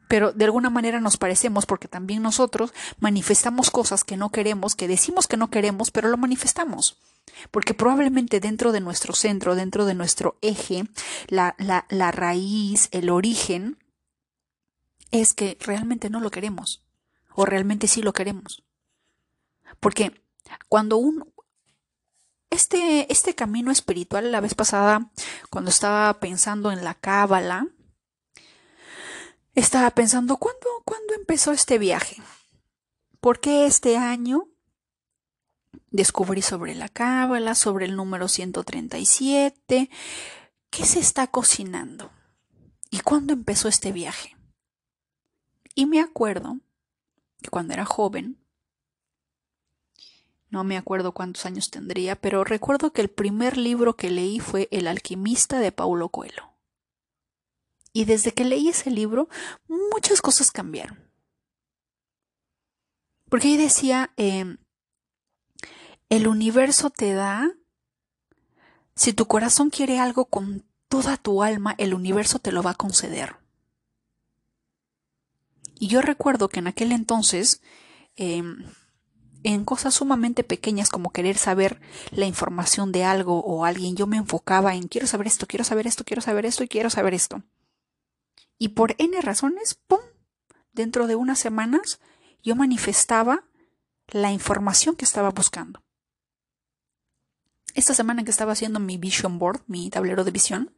[0.09, 4.89] Pero de alguna manera nos parecemos porque también nosotros manifestamos cosas que no queremos, que
[4.89, 6.99] decimos que no queremos, pero lo manifestamos.
[7.51, 10.85] Porque probablemente dentro de nuestro centro, dentro de nuestro eje,
[11.29, 13.79] la, la, la raíz, el origen,
[15.11, 16.83] es que realmente no lo queremos
[17.35, 18.65] o realmente sí lo queremos.
[19.79, 20.25] Porque
[20.69, 21.33] cuando un
[22.51, 25.11] este, este camino espiritual, la vez pasada,
[25.51, 27.69] cuando estaba pensando en la cábala,
[29.61, 32.23] estaba pensando, ¿cuándo, ¿cuándo empezó este viaje?
[33.21, 34.49] ¿Por qué este año
[35.91, 39.91] descubrí sobre la cábala, sobre el número 137?
[40.71, 42.11] ¿Qué se está cocinando?
[42.91, 44.37] ¿Y cuándo empezó este viaje?
[45.75, 46.59] Y me acuerdo
[47.43, 48.39] que cuando era joven,
[50.51, 54.69] no me acuerdo cuántos años tendría, pero recuerdo que el primer libro que leí fue
[54.71, 56.48] El alquimista de Paulo Coelho.
[57.93, 59.29] Y desde que leí ese libro,
[59.67, 61.09] muchas cosas cambiaron.
[63.29, 64.59] Porque ahí decía, em,
[66.09, 67.51] el universo te da,
[68.95, 72.75] si tu corazón quiere algo con toda tu alma, el universo te lo va a
[72.75, 73.37] conceder.
[75.79, 77.63] Y yo recuerdo que en aquel entonces,
[78.17, 78.65] em,
[79.45, 84.17] en cosas sumamente pequeñas como querer saber la información de algo o alguien, yo me
[84.17, 87.43] enfocaba en quiero saber esto, quiero saber esto, quiero saber esto y quiero saber esto.
[88.59, 90.01] Y por N razones, ¡pum!
[90.73, 92.01] Dentro de unas semanas
[92.43, 93.45] yo manifestaba
[94.09, 95.83] la información que estaba buscando.
[97.75, 100.73] Esta semana que estaba haciendo mi vision board, mi tablero de visión,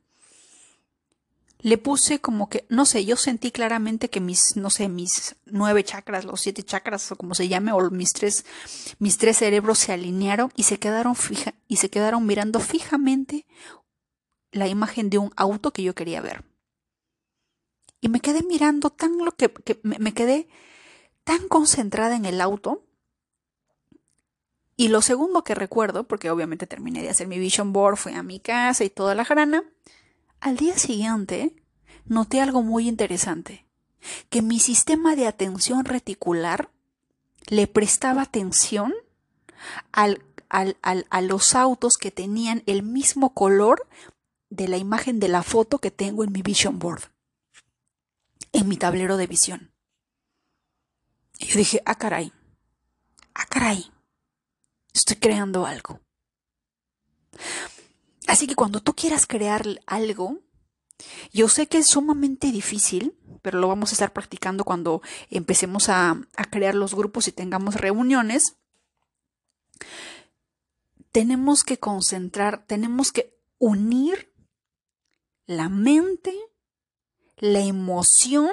[1.62, 5.84] le puse como que, no sé, yo sentí claramente que mis, no sé, mis nueve
[5.84, 8.44] chakras, los siete chakras, o como se llame, o mis tres,
[8.98, 13.46] mis tres cerebros se alinearon y se quedaron fija, y se quedaron mirando fijamente
[14.52, 16.49] la imagen de un auto que yo quería ver.
[18.00, 20.48] Y me quedé mirando tan lo que, me, quedé
[21.24, 22.84] tan concentrada en el auto.
[24.76, 28.22] Y lo segundo que recuerdo, porque obviamente terminé de hacer mi vision board, fui a
[28.22, 29.64] mi casa y toda la grana,
[30.40, 31.54] al día siguiente,
[32.06, 33.66] noté algo muy interesante,
[34.30, 36.70] que mi sistema de atención reticular
[37.48, 38.94] le prestaba atención
[39.92, 43.86] al, a los autos que tenían el mismo color
[44.48, 47.02] de la imagen de la foto que tengo en mi vision board,
[48.52, 49.72] en mi tablero de visión.
[51.38, 52.32] Y yo dije, ah, caray,
[53.34, 53.90] ah, caray,
[54.92, 56.00] estoy creando algo.
[58.26, 60.40] Así que cuando tú quieras crear algo,
[61.32, 66.20] yo sé que es sumamente difícil, pero lo vamos a estar practicando cuando empecemos a,
[66.50, 68.56] crear los grupos y tengamos reuniones.
[71.12, 74.32] Tenemos que concentrar, tenemos que unir
[75.46, 76.34] la mente,
[77.40, 78.50] la emoción,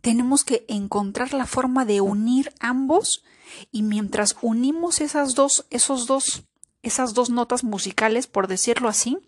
[0.00, 3.22] tenemos que encontrar la forma de unir ambos
[3.70, 6.44] y mientras unimos esas dos, esos dos
[6.82, 9.18] esas dos notas musicales, por decirlo así,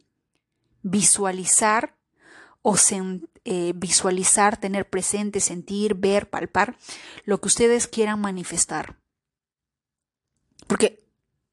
[0.83, 1.96] visualizar
[2.62, 2.77] o
[3.44, 6.77] eh, visualizar, tener presente, sentir, ver, palpar,
[7.24, 8.98] lo que ustedes quieran manifestar.
[10.66, 11.07] Porque,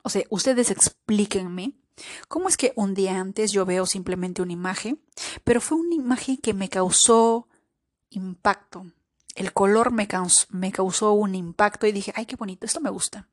[0.04, 1.74] o sea, ustedes explíquenme
[2.28, 5.00] cómo es que un día antes yo veo simplemente una imagen,
[5.44, 7.48] pero fue una imagen que me causó
[8.10, 8.86] impacto.
[9.36, 10.08] El color me,
[10.50, 13.28] me causó un impacto y dije, ay, qué bonito, esto me gusta.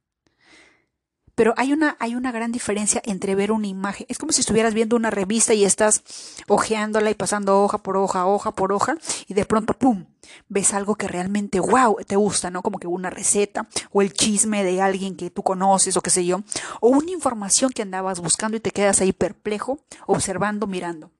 [1.39, 4.05] Pero hay una, hay una gran diferencia entre ver una imagen.
[4.09, 6.03] Es como si estuvieras viendo una revista y estás
[6.49, 8.97] hojeándola y pasando hoja por hoja, hoja por hoja,
[9.29, 10.07] y de pronto, ¡pum!
[10.49, 12.61] ves algo que realmente, wow, te gusta, ¿no?
[12.63, 16.27] Como que una receta, o el chisme de alguien que tú conoces, o qué sé
[16.27, 16.43] yo,
[16.81, 21.13] o una información que andabas buscando y te quedas ahí perplejo, observando, mirando.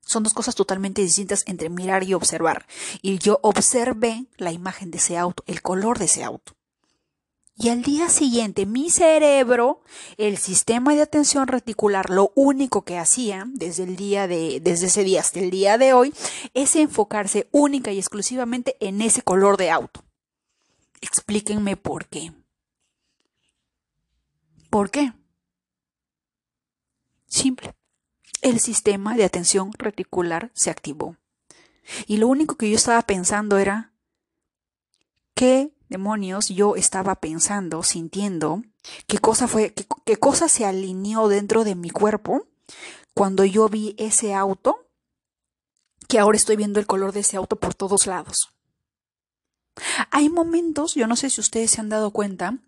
[0.00, 2.66] Son dos cosas totalmente distintas entre mirar y observar.
[3.02, 6.57] Y yo observé la imagen de ese auto, el color de ese auto.
[7.60, 9.82] Y al día siguiente mi cerebro,
[10.16, 15.02] el sistema de atención reticular, lo único que hacía desde el día de, desde ese
[15.02, 16.14] día hasta el día de hoy,
[16.54, 20.04] es enfocarse única y exclusivamente en ese color de auto.
[21.00, 22.32] Explíquenme por qué.
[24.70, 25.12] ¿Por qué?
[27.26, 27.74] Simple.
[28.40, 31.16] El sistema de atención reticular se activó.
[32.06, 33.92] Y lo único que yo estaba pensando era,
[35.34, 38.62] ¿qué demonios yo estaba pensando, sintiendo,
[39.06, 39.74] qué cosa fue,
[40.04, 42.46] qué, cosa se alineó dentro de mi cuerpo
[43.14, 44.86] cuando yo vi ese auto,
[46.08, 48.50] que ahora estoy viendo el color de ese auto por todos lados.
[50.10, 52.58] Hay momentos, yo no sé si ustedes se han dado cuenta,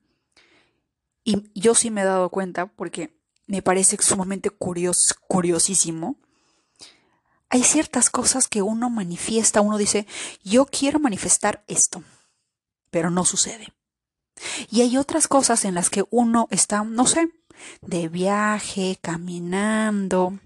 [1.25, 3.17] y yo sí me he dado cuenta porque
[3.47, 6.17] me parece sumamente curiosísimo.
[7.49, 10.07] Hay ciertas cosas que uno manifiesta, uno dice,
[10.45, 12.03] yo quiero manifestar esto
[12.91, 13.73] pero no sucede.
[14.71, 17.31] Y hay otras cosas en las que uno está, no sé,
[17.83, 20.39] de viaje, caminando,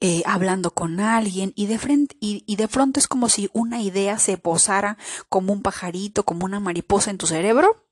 [0.00, 4.18] eh, hablando con alguien y de frente y, de pronto es como si una idea
[4.18, 4.96] se posara
[5.28, 7.84] como un pajarito, como una mariposa en tu cerebro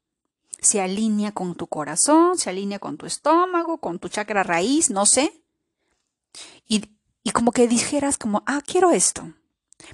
[0.61, 5.07] se alinea con tu corazón, se alinea con tu estómago, con tu chakra raíz, no
[5.07, 5.45] sé.
[6.67, 9.33] Y, y como que dijeras como, ah, quiero esto.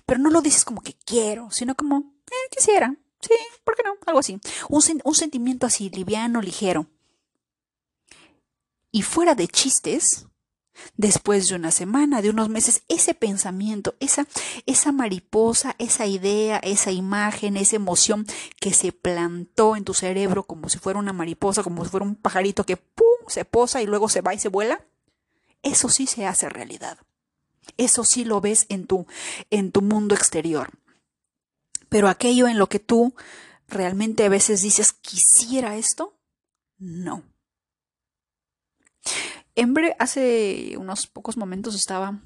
[0.06, 2.96] Pero no lo dices como que quiero, sino como, eh, quisiera.
[3.22, 3.94] Sí, ¿por qué no?
[4.06, 4.38] Algo así.
[4.68, 6.86] Un, un sentimiento así, liviano, ligero.
[8.90, 10.26] Y fuera de chistes,
[10.96, 14.26] Después de una semana, de unos meses, ese pensamiento, esa,
[14.66, 18.26] esa mariposa, esa idea, esa imagen, esa emoción
[18.60, 22.16] que se plantó en tu cerebro como si fuera una mariposa, como si fuera un
[22.16, 23.06] pajarito que ¡pum!
[23.28, 24.84] se posa y luego se va y se vuela,
[25.62, 26.98] eso sí se hace realidad.
[27.76, 29.06] Eso sí lo ves en tu,
[29.50, 30.70] en tu mundo exterior.
[31.92, 33.14] Pero aquello en lo que tú
[33.68, 36.18] realmente a veces dices, quisiera esto,
[36.78, 37.22] no.
[39.54, 42.22] Hembre hace unos pocos momentos estaba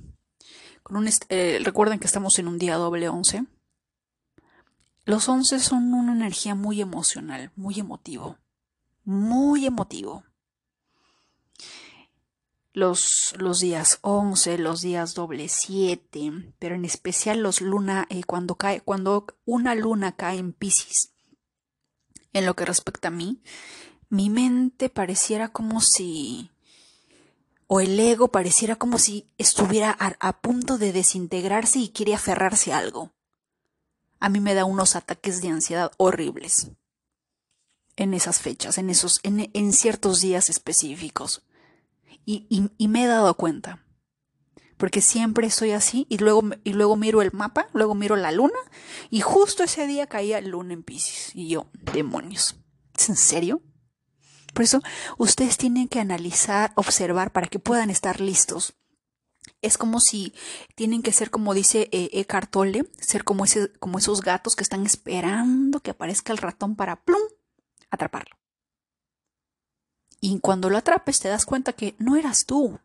[0.84, 1.10] con un...
[1.30, 3.44] Eh, recuerden que estamos en un día doble 11.
[5.04, 8.38] Los 11 son una energía muy emocional, muy emotivo,
[9.04, 10.22] muy emotivo.
[12.76, 18.56] Los, los días 11, los días doble 7, pero en especial los luna, eh, cuando,
[18.56, 21.14] cae, cuando una luna cae en Pisces.
[22.34, 23.40] En lo que respecta a mí,
[24.10, 26.50] mi mente pareciera como si
[27.66, 32.78] o el ego pareciera como si estuviera a, punto de desintegrarse y quiere aferrarse a
[32.78, 33.14] algo.
[34.20, 36.72] A mí me da unos ataques de ansiedad horribles
[37.96, 41.42] en esas fechas, en esos, en, ciertos días específicos.
[42.28, 42.46] Y,
[42.76, 43.86] y, me he dado cuenta.
[44.76, 48.58] Porque siempre soy así y luego, y luego miro el mapa, luego miro la luna
[49.08, 51.30] y justo ese día caía luna en Pisces.
[51.34, 52.56] Y yo, demonios.
[52.98, 53.62] ¿Es en serio?
[54.52, 54.82] Por eso
[55.18, 58.74] ustedes tienen que analizar, observar para que puedan estar listos.
[59.62, 60.34] Es como si
[60.74, 64.64] tienen que ser, como dice eh, Eckhart Tolle, ser como, ese, como esos gatos que
[64.64, 67.20] están esperando que aparezca el ratón para plum,
[67.90, 68.36] atraparlo.
[70.20, 72.80] Y cuando lo atrapes te das cuenta que no eras tú,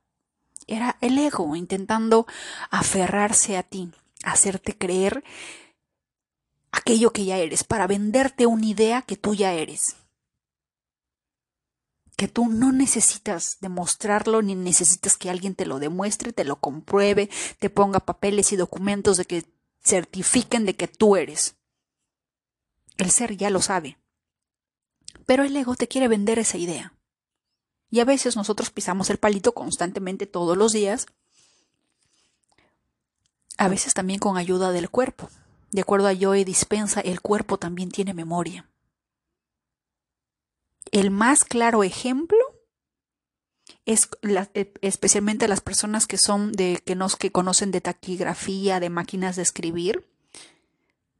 [0.67, 2.27] era el ego intentando
[2.69, 3.91] aferrarse a ti,
[4.23, 5.23] hacerte creer
[6.71, 9.95] aquello que ya eres, para venderte una idea que tú ya eres
[12.21, 17.31] que tú no necesitas demostrarlo ni necesitas que alguien te lo demuestre, te lo compruebe,
[17.57, 19.45] te ponga papeles y documentos de que
[19.83, 21.55] certifiquen de que tú eres.
[22.97, 23.97] El ser ya lo sabe.
[25.25, 26.93] Pero el ego te quiere vender esa idea.
[27.91, 31.07] Y a veces nosotros pisamos el palito constantemente todos los días,
[33.57, 35.29] a veces también con ayuda del cuerpo.
[35.71, 38.67] De acuerdo a Joe Dispensa, el cuerpo también tiene memoria.
[40.91, 42.39] El más claro ejemplo
[43.85, 48.89] es e, especialmente las personas que son de que nos que conocen de taquigrafía, de
[48.89, 50.05] máquinas de escribir,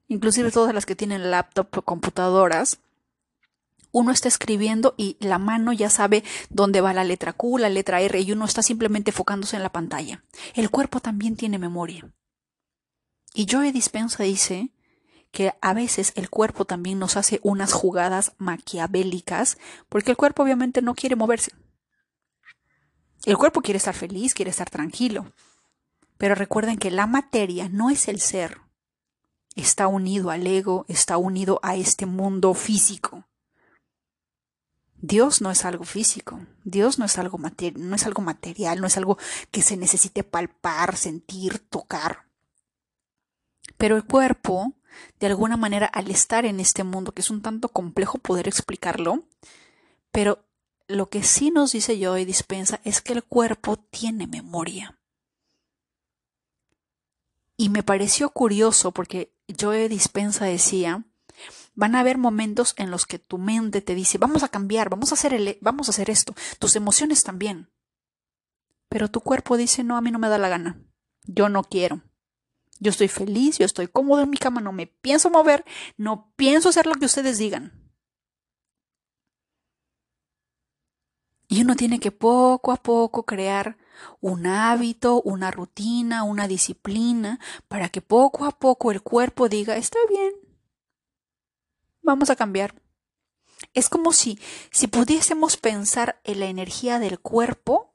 [0.08, 2.80] inclusive todas las que tienen laptop o computadoras.
[3.92, 8.02] Uno está escribiendo y la mano ya sabe dónde va la letra Q, la letra
[8.02, 10.24] R y uno está simplemente enfocándose en la pantalla.
[10.54, 12.10] El cuerpo también tiene memoria.
[13.34, 14.72] Y Joe Dispensa dice
[15.32, 20.82] que a veces el cuerpo también nos hace unas jugadas maquiavélicas, porque el cuerpo obviamente
[20.82, 21.52] no quiere moverse.
[23.26, 25.32] El cuerpo quiere estar feliz, quiere estar tranquilo.
[26.18, 28.60] Pero recuerden que la materia no es el ser.
[29.56, 33.26] Está unido al ego, está unido a este mundo físico.
[35.02, 38.98] Dios no es algo físico, Dios no es algo, no es algo material, no es
[38.98, 39.18] algo
[39.50, 42.26] que se necesite palpar, sentir, tocar.
[43.78, 44.76] Pero el cuerpo
[45.20, 49.24] de alguna manera al estar en este mundo, que es un tanto complejo poder explicarlo,
[50.12, 50.46] pero
[50.88, 55.00] lo que sí nos dice y Dispensa es que el cuerpo tiene memoria.
[57.58, 61.06] Y me pareció curioso porque Joe Dispensa decía,
[61.74, 65.12] van a haber momentos en los que tu mente te dice, vamos a cambiar, vamos
[65.12, 67.72] a hacer, vamos a hacer esto, tus emociones también.
[68.90, 70.84] Pero tu cuerpo dice, no, a mí no me da la gana,
[71.24, 72.02] yo no quiero.
[72.80, 75.64] Yo estoy feliz, yo estoy cómodo en mi cama, no me pienso mover,
[75.98, 77.80] no pienso hacer lo que ustedes digan.
[81.48, 83.78] Y uno tiene que poco a poco crear
[84.20, 90.00] un hábito, una rutina, una disciplina, para que poco a poco el cuerpo diga, está
[90.10, 90.34] bien,
[92.02, 92.76] vamos a cambiar.
[93.74, 94.40] Es como si,
[94.72, 97.94] si pudiésemos pensar en la energía del cuerpo,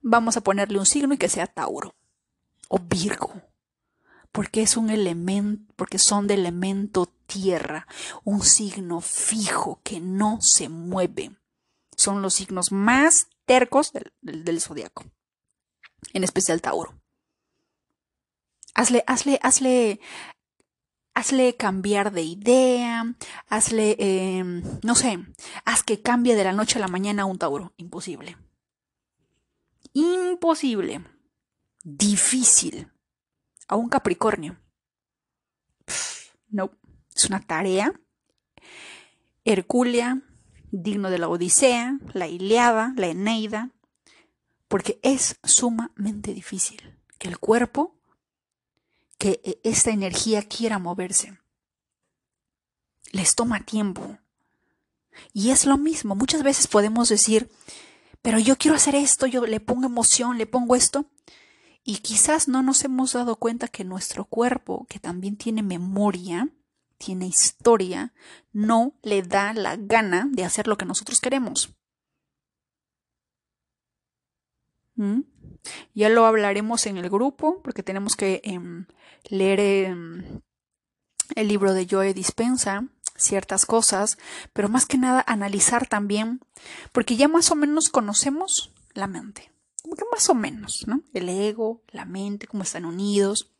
[0.00, 1.94] vamos a ponerle un signo y que sea Tauro
[2.68, 3.32] o Virgo,
[4.32, 7.86] porque es un elemento, porque son de elemento tierra,
[8.24, 11.36] un signo fijo que no se mueve.
[11.96, 15.04] Son los signos más tercos del, del, zodiaco,
[16.12, 17.00] en especial Tauro.
[18.74, 20.00] Hazle, hazle, hazle,
[21.14, 23.14] hazle cambiar de idea,
[23.48, 25.18] hazle, em, no sé,
[25.64, 27.72] haz que cambie de la noche a la mañana a un Tauro.
[27.76, 28.36] Imposible.
[29.92, 31.04] Imposible.
[31.82, 32.90] Difícil.
[33.68, 34.58] A un Capricornio.
[36.48, 36.70] no,
[37.14, 37.92] es una tarea.
[39.44, 40.22] Hercúlea,
[40.70, 43.70] digno de la Odisea, la Iliada, la Eneida,
[44.68, 47.93] porque es sumamente difícil que el cuerpo
[49.24, 51.38] que e, esta energía quiera moverse.
[53.10, 54.18] Les toma tiempo.
[55.32, 57.50] Y es lo mismo, muchas veces podemos decir,
[58.20, 61.06] pero yo quiero hacer esto, yo le pongo emoción, le pongo esto,
[61.82, 66.50] y quizás no nos hemos dado cuenta que nuestro cuerpo, que también tiene memoria,
[66.98, 68.12] tiene historia,
[68.52, 71.74] no le da la gana de hacer lo que nosotros queremos.
[74.96, 75.20] ¿Mm?
[75.94, 78.86] Ya lo hablaremos en el grupo, porque tenemos que em,
[79.28, 80.40] leer em,
[81.34, 82.86] el libro de Joe Dispensa,
[83.16, 84.18] ciertas cosas,
[84.52, 86.40] pero más que nada analizar también,
[86.92, 89.52] porque ya más o menos conocemos la mente,
[89.82, 91.02] como que más o menos, ¿no?
[91.12, 93.50] El ego, la mente, cómo están unidos,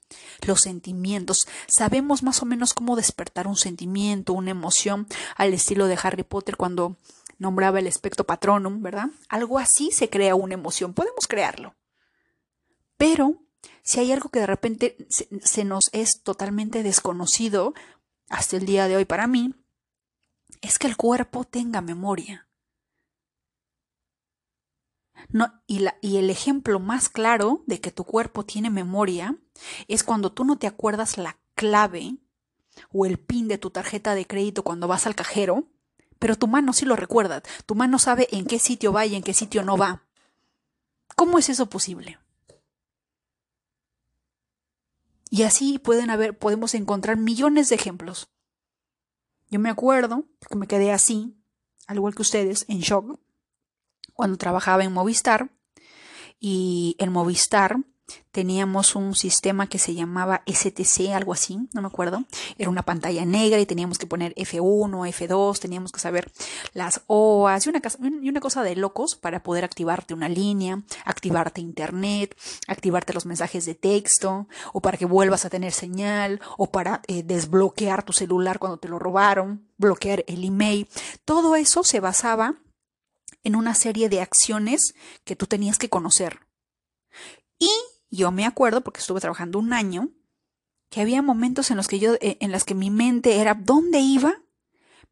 [0.47, 1.49] los sentimientos.
[1.67, 6.57] Sabemos más o menos cómo despertar un sentimiento, una emoción, al estilo de Harry Potter
[6.57, 6.97] cuando
[7.39, 9.11] nombraba el espectro patronum, ¿verdad?
[9.29, 11.75] Algo así se crea una emoción, podemos crearlo.
[12.97, 13.43] Pero
[13.83, 17.75] si hay algo que de repente se, nos es totalmente desconocido
[18.29, 19.55] hasta el día de hoy para mí,
[20.63, 22.49] es que el cuerpo tenga memoria.
[25.67, 29.37] Y, la, y, el ejemplo más claro de que tu cuerpo tiene memoria
[29.89, 32.19] es cuando tú no te acuerdas la clave
[32.93, 35.65] o el pin de tu tarjeta de crédito cuando vas al cajero,
[36.19, 37.43] pero tu mano sí lo recuerda.
[37.67, 40.05] Tu mano sabe en qué sitio va y en qué sitio no va.
[41.17, 42.19] ¿Cómo es eso posible?
[45.35, 48.29] Y así pueden haber, podemos encontrar millones de ejemplos.
[49.51, 51.37] Yo me acuerdo, que me quedé así,
[51.89, 53.19] al igual que ustedes, en shock,
[54.13, 55.51] cuando trabajaba en Movistar.
[56.39, 57.79] Y en Movistar
[58.31, 62.25] teníamos un sistema que se llamaba STC, algo así, no me acuerdo.
[62.59, 66.31] Era una pantalla negra y teníamos que poner F1, F2, teníamos que saber
[66.73, 67.71] las OAS y
[68.29, 72.37] una, cosa de locos para poder activarte una línea, activarte internet,
[72.67, 77.23] activarte los mensajes de texto, o para que vuelvas a tener señal, o para eh,
[77.23, 80.89] desbloquear tu celular cuando te lo robaron, bloquear el email.
[81.25, 82.57] Todo eso se basaba
[83.45, 84.95] en una serie de acciones
[85.25, 86.41] que tú tenías que conocer.
[87.59, 87.71] Y
[88.11, 90.11] yo me acuerdo, porque estuve trabajando un año,
[90.91, 94.01] que había momentos en los que yo, eh, en las que mi mente era dónde
[94.01, 94.43] iba,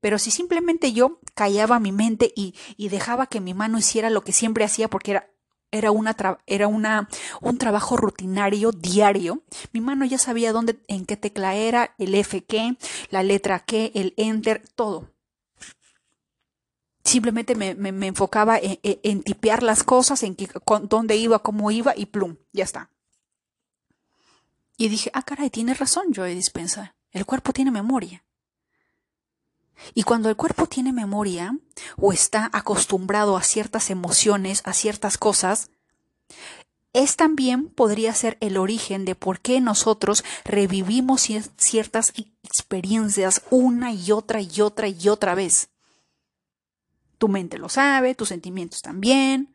[0.01, 4.23] pero si simplemente yo callaba mi mente y, y dejaba que mi mano hiciera lo
[4.23, 5.31] que siempre hacía, porque era,
[5.71, 6.17] era, una
[6.47, 7.09] era una,
[7.41, 12.45] un trabajo rutinario, diario, mi mano ya sabía dónde, en qué tecla era, el F
[12.45, 12.77] qué,
[13.11, 15.09] la letra qué, el enter, todo.
[17.05, 20.37] Simplemente me, me, enfocaba en, en, tipear las cosas, en
[20.85, 22.91] dónde iba, cómo iba y plum, ya está.
[24.77, 26.95] Y dije, ah, caray, tiene razón Joe Dispensa.
[27.11, 28.25] El cuerpo tiene memoria.
[29.95, 31.57] Y cuando el cuerpo tiene memoria
[31.97, 35.71] o está acostumbrado a ciertas emociones, a ciertas cosas,
[36.93, 44.13] es también podría ser el origen de por qué nosotros revivimos ciertas experiencias una y
[44.13, 45.72] otra y otra y otra vez.
[47.23, 49.55] Tu mente lo sabe, tus sentimientos también,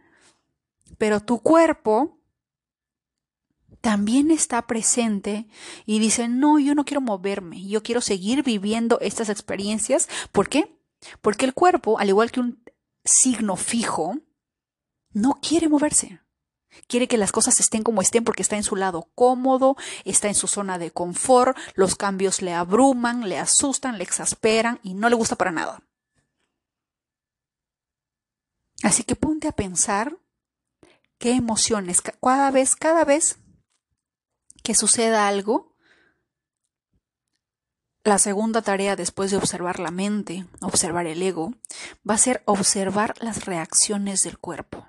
[0.98, 2.18] pero tu cuerpo
[3.82, 5.50] también está presente
[5.86, 10.08] y dice, no, yo no quiero moverme, yo quiero seguir viviendo estas experiencias.
[10.32, 10.80] ¿Por qué?
[11.20, 12.64] Porque el cuerpo, al igual que un
[13.04, 14.18] signo fijo,
[15.12, 16.22] no quiere moverse.
[16.88, 20.36] Quiere que las cosas estén como estén porque está en su lado cómodo, está en
[20.36, 25.16] su zona de confort, los cambios le abruman, le asustan, le exasperan y no le
[25.18, 25.84] gusta para nada.
[28.84, 30.18] Así que ponte a pensar
[31.18, 33.40] qué emociones, cada vez, cada vez
[34.64, 35.76] que suceda algo,
[38.04, 41.54] la segunda tarea después de observar la mente, observar el ego,
[42.10, 44.88] va a ser observar las reacciones del cuerpo.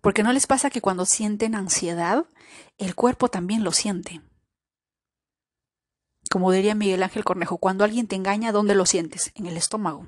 [0.00, 2.26] Porque no les pasa que cuando sienten ansiedad,
[2.76, 4.20] el cuerpo también lo siente.
[6.30, 9.30] Como diría Miguel Ángel Cornejo, cuando alguien te engaña, ¿dónde lo sientes?
[9.34, 10.06] En el estómago.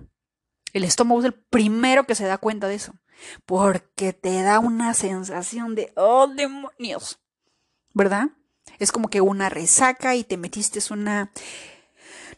[0.76, 2.92] El estómago es el primero que se da cuenta de eso,
[3.46, 7.18] porque te da una sensación de, oh demonios,
[7.94, 8.28] ¿verdad?
[8.78, 11.32] Es como que una resaca y te metiste una,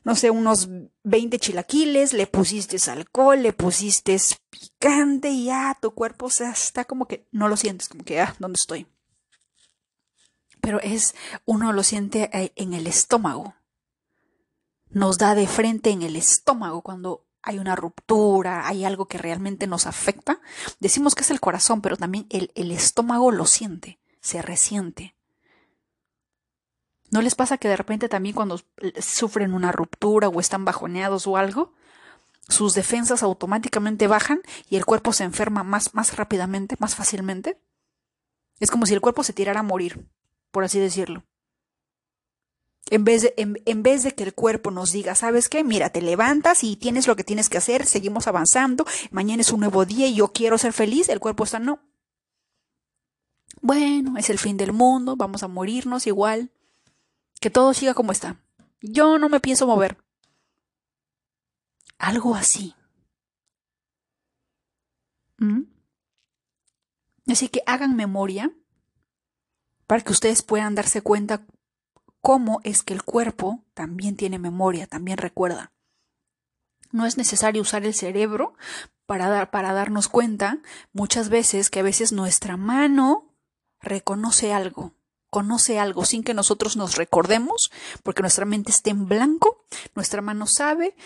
[0.04, 0.68] no sé, unos
[1.02, 4.16] 20 chilaquiles, le pusiste alcohol, le pusiste
[4.50, 8.36] picante y ya tu cuerpo o está como que no lo sientes, como que, ah,
[8.38, 8.86] ¿dónde estoy?
[10.60, 11.14] pero es,
[11.44, 13.54] uno lo siente eh, en el estómago.
[14.90, 19.66] Nos da de frente en el estómago cuando hay una ruptura, hay algo que realmente
[19.66, 20.38] nos afecta.
[20.80, 25.16] Decimos que es el corazón, pero también el, estómago lo siente, se resiente.
[27.10, 28.60] ¿No les pasa que de repente también cuando
[29.00, 31.72] sufren una ruptura o están bajoneados o algo,
[32.50, 37.58] sus defensas automáticamente bajan y el cuerpo se enferma más, más rápidamente, más fácilmente?
[38.60, 40.06] Es como si el cuerpo se tirara a morir,
[40.50, 41.24] por así decirlo.
[42.90, 45.62] En vez, de, en, vez de que el cuerpo nos diga, ¿sabes qué?
[45.62, 49.60] Mira, te levantas y tienes lo que tienes que hacer, seguimos avanzando, mañana es un
[49.60, 51.80] nuevo día y yo quiero ser feliz, el cuerpo está no.
[53.60, 56.50] Bueno, es el fin del mundo, vamos a morirnos igual,
[57.40, 58.40] que todo siga como está.
[58.80, 59.98] Yo no me pienso mover.
[61.98, 62.74] Algo así.
[65.38, 65.62] ¿Mm?
[67.28, 68.50] Así que hagan memoria
[69.86, 71.44] para que ustedes puedan darse cuenta
[72.20, 75.72] cómo es que el cuerpo también tiene memoria, también recuerda.
[76.90, 78.54] No es necesario usar el cerebro
[79.06, 80.58] para, dar, para darnos cuenta
[80.92, 83.34] muchas veces que a veces nuestra mano
[83.80, 84.94] reconoce algo,
[85.30, 87.70] conoce algo sin que nosotros nos recordemos,
[88.02, 89.64] porque nuestra mente está en blanco,
[89.94, 90.96] nuestra mano sabe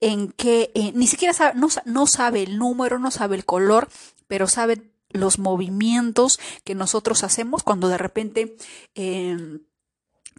[0.00, 3.88] en qué, eh, ni siquiera sabe, no, no sabe el número, no sabe el color,
[4.26, 8.56] pero sabe los movimientos que nosotros hacemos cuando de repente
[8.94, 9.60] em,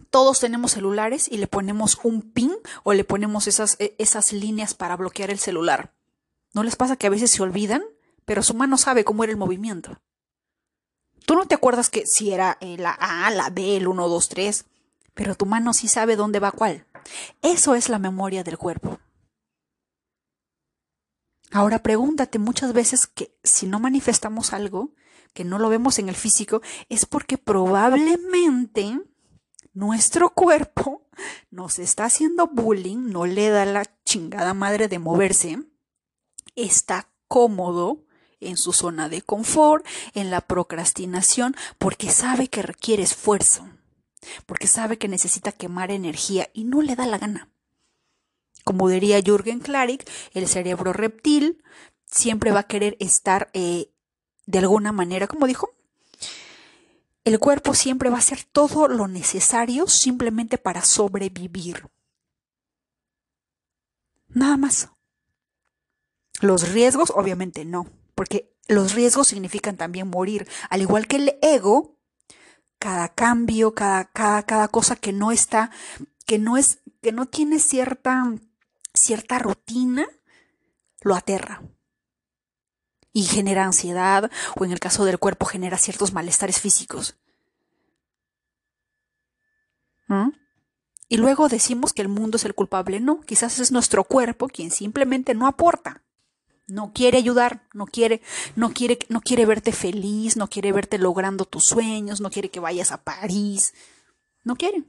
[0.10, 2.54] todos tenemos celulares y le ponemos un pin
[2.84, 5.94] o le ponemos esas, e, esas líneas para bloquear el celular.
[6.54, 7.84] ¿No les pasa que a veces se olvidan?
[8.26, 10.02] Pero su mano sabe cómo era el movimiento.
[11.26, 14.30] Tú no te acuerdas que si era eh, la A, la B, el 1, 2,
[14.30, 14.66] 3,
[15.14, 16.86] pero tu mano sí sabe dónde va cuál.
[17.42, 19.00] Eso es la memoria del cuerpo.
[21.52, 24.94] Ahora pregúntate muchas veces que si no manifestamos algo,
[25.34, 29.00] que no lo vemos en el físico, es porque probablemente
[29.74, 31.08] nuestro cuerpo
[31.52, 35.60] nos está haciendo bullying, no le da la chingada madre de moverse,
[36.56, 38.06] está cómodo
[38.40, 43.68] en su zona de confort, en la procrastinación, porque sabe que requiere esfuerzo,
[44.46, 47.50] porque sabe que necesita quemar energía y no le da la gana.
[48.64, 51.64] Como diría Jürgen Klarik, el cerebro reptil
[52.06, 53.92] siempre va a querer estar eh,
[54.46, 55.76] de alguna manera, como dijo,
[57.24, 61.88] el cuerpo siempre va a hacer todo lo necesario simplemente para sobrevivir.
[64.30, 64.90] Nada más.
[66.42, 70.48] Los riesgos, obviamente no, porque los riesgos significan también morir.
[70.70, 71.98] Al igual que el ego,
[72.78, 75.72] cada cambio, cada, cada, cada cosa que no está,
[76.26, 78.24] que no es, que no tiene cierta
[78.94, 80.08] cierta rutina
[81.02, 81.62] lo aterra
[83.20, 87.18] y genera ansiedad o en el caso del cuerpo genera ciertos malestares físicos.
[91.10, 93.02] Y luego decimos que el mundo es el culpable.
[93.02, 96.02] No, quizás es nuestro cuerpo quien simplemente no aporta.
[96.66, 98.22] No quiere ayudar, no quiere,
[98.56, 102.62] no quiere, no quiere verte feliz, no quiere verte logrando tus sueños, no quiere que
[102.62, 103.74] vayas a París.
[104.46, 104.84] No quiere.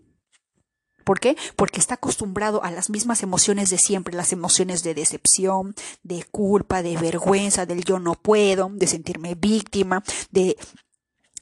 [1.05, 1.37] ¿Por qué?
[1.57, 6.83] Porque está acostumbrado a las mismas emociones de siempre, las emociones de decepción, de culpa,
[6.83, 10.57] de vergüenza, del yo no puedo, de sentirme víctima, de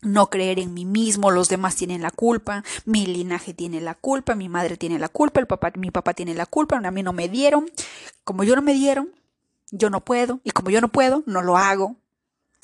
[0.01, 4.35] no creer en mí mismo, los demás tienen la culpa, mi linaje tiene la culpa,
[4.35, 7.13] mi madre tiene la culpa, el papá, mi papá tiene la culpa, a mí no
[7.13, 7.69] me dieron,
[8.25, 9.11] como yo no me dieron,
[9.71, 11.97] yo no puedo, y como yo no puedo, no lo hago,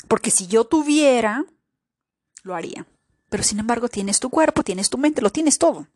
[0.07, 1.45] porque si yo tuviera,
[2.43, 2.87] lo haría.
[3.31, 5.89] Pero sin embargo, tienes tu cuerpo, tienes tu mente, lo tienes todo.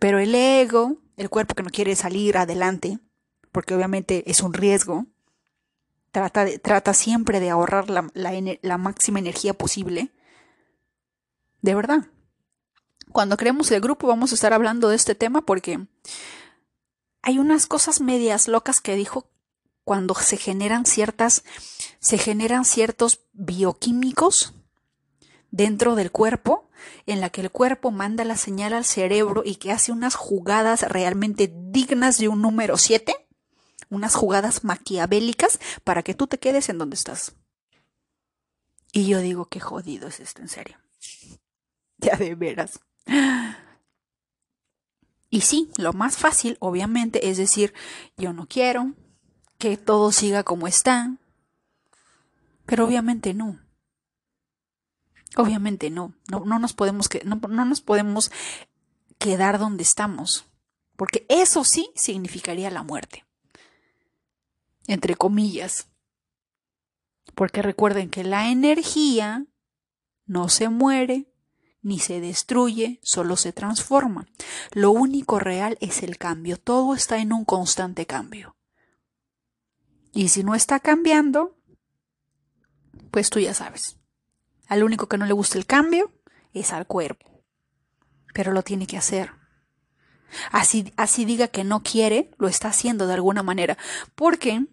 [0.00, 2.98] Pero el ego, el cuerpo que no quiere salir adelante,
[3.52, 5.06] porque obviamente es un riesgo,
[6.10, 10.10] trata, trata siempre de ahorrar la, la máxima energía posible.
[11.60, 12.06] De verdad.
[13.12, 15.86] Cuando creemos el grupo vamos a estar hablando de este tema porque
[17.22, 19.28] hay unas cosas medias locas que dijo
[19.84, 21.42] cuando se generan ciertas,
[21.98, 24.54] se generan ciertos bioquímicos
[25.50, 26.68] dentro del cuerpo
[27.06, 30.82] en la que el cuerpo manda la señal al cerebro y que hace unas jugadas
[30.82, 33.14] realmente dignas de un número 7,
[33.88, 37.34] unas jugadas maquiavélicas para que tú te quedes en donde estás.
[38.92, 40.78] Y yo digo, qué jodido es esto, en serio.
[42.02, 42.80] Ya de veras.
[45.28, 47.74] Y sí, lo más fácil, obviamente, es decir,
[48.16, 48.94] yo no quiero
[49.58, 51.14] que todo siga como está.
[52.64, 53.60] Pero obviamente no.
[55.36, 58.30] Obviamente no, no, no nos podemos que, no, no nos podemos
[59.18, 60.46] quedar donde estamos,
[60.96, 63.24] porque eso sí significaría la muerte.
[64.86, 65.88] Entre comillas.
[67.34, 69.46] Porque recuerden que la energía
[70.26, 71.32] no se muere,
[71.82, 74.26] ni se destruye, solo se transforma.
[74.72, 78.56] Lo único real es el cambio, todo está en un constante cambio.
[80.12, 81.56] Y si no está cambiando,
[83.10, 83.99] pues tú ya sabes.
[84.70, 86.12] Al único que no le gusta el cambio
[86.54, 87.42] es al cuerpo.
[88.32, 89.32] Pero lo tiene que hacer.
[90.52, 93.76] Así, así diga que no quiere, lo está haciendo de alguna manera.
[94.14, 94.64] Porque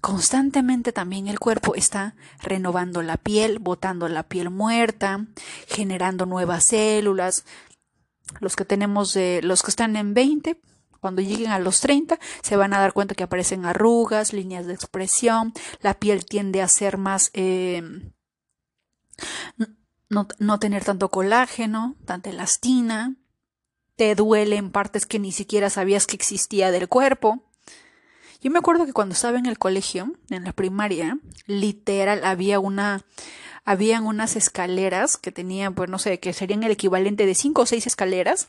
[0.00, 5.24] constantemente también el cuerpo está renovando la piel, botando la piel muerta,
[5.68, 7.44] generando nuevas células.
[8.40, 10.60] Los que tenemos, los que están en 20,
[10.98, 14.74] cuando lleguen a los 30, se van a dar cuenta que aparecen arrugas, líneas de
[14.74, 17.30] expresión, la piel tiende a ser más...
[17.34, 17.84] Eh,
[20.08, 23.16] no, no, tener tanto colágeno, tanta elastina,
[23.96, 27.42] te duele en partes que ni siquiera sabías que existía del cuerpo.
[28.40, 33.04] Yo me acuerdo que cuando estaba en el colegio, en la primaria, literal había una
[33.64, 37.66] habían unas escaleras que tenían, pues no sé, que serían el equivalente de cinco o
[37.66, 38.48] seis escaleras,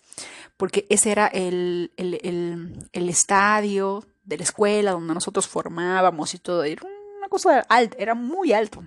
[0.56, 6.64] porque ese era el, el, el, estadio de la escuela donde nosotros formábamos y todo.
[6.64, 6.84] Era
[7.18, 8.86] una cosa alta, era muy alto.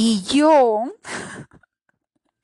[0.00, 0.84] Y yo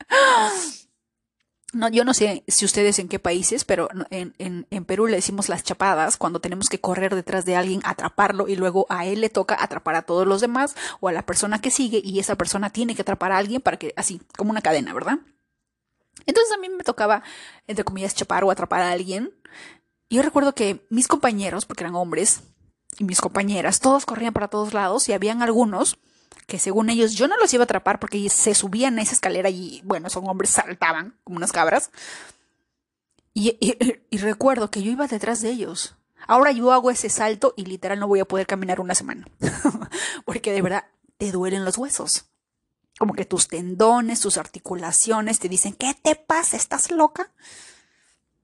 [1.72, 5.14] no, yo no sé si ustedes en qué países, pero en, en, en, Perú le
[5.14, 9.20] decimos las chapadas cuando tenemos que correr detrás de alguien, atraparlo y luego a él
[9.20, 12.34] le toca atrapar a todos los demás o a la persona que sigue y esa
[12.34, 15.20] persona tiene que atrapar a alguien para que, así, como una cadena, ¿verdad?
[16.26, 17.22] Entonces a mí me tocaba,
[17.68, 19.32] entre comillas, chapar o atrapar a alguien.
[20.09, 22.40] Y yo recuerdo que mis compañeros, porque eran hombres,
[22.98, 25.98] y mis compañeras, todos corrían para todos lados y habían algunos
[26.47, 29.51] que según ellos yo no los iba a atrapar porque se subían a esa escalera
[29.51, 31.90] y, bueno, son hombres, saltaban como unas cabras.
[33.32, 33.59] Y,
[34.11, 35.97] y, recuerdo que yo iba detrás de ellos.
[36.28, 39.26] Ahora yo hago ese salto y literal no voy a poder caminar una semana.
[40.24, 40.84] porque de verdad
[41.16, 42.26] te duelen los huesos.
[42.97, 46.57] Como que tus tendones, tus articulaciones te dicen, ¿qué te pasa?
[46.57, 47.32] ¿Estás loca?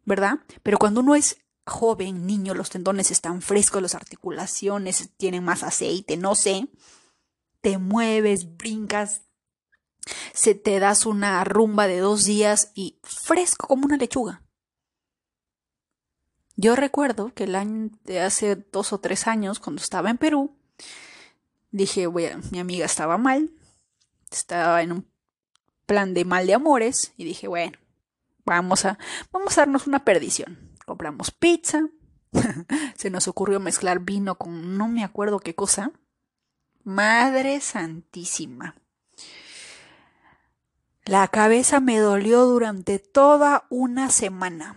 [0.04, 0.40] ¿Verdad?
[0.64, 6.16] Pero cuando uno es joven, niño, los tendones están frescos, las articulaciones tienen más aceite,
[6.16, 6.68] no sé
[7.60, 9.22] te mueves, brincas,
[10.32, 14.42] se te das una rumba de dos días y fresco como una lechuga.
[16.56, 20.56] Yo recuerdo que el año de hace dos o tres años, cuando estaba en Perú,
[21.70, 23.50] dije, bueno, mi amiga estaba mal,
[24.30, 25.10] estaba en un
[25.86, 27.78] plan de mal de amores, y dije, bueno,
[28.44, 28.98] vamos a,
[29.32, 30.76] vamos a darnos una perdición.
[30.84, 31.88] Compramos pizza,
[32.96, 35.92] se nos ocurrió mezclar vino con no me acuerdo qué cosa,
[36.84, 38.76] Madre Santísima.
[41.04, 44.76] La cabeza me dolió durante toda una semana.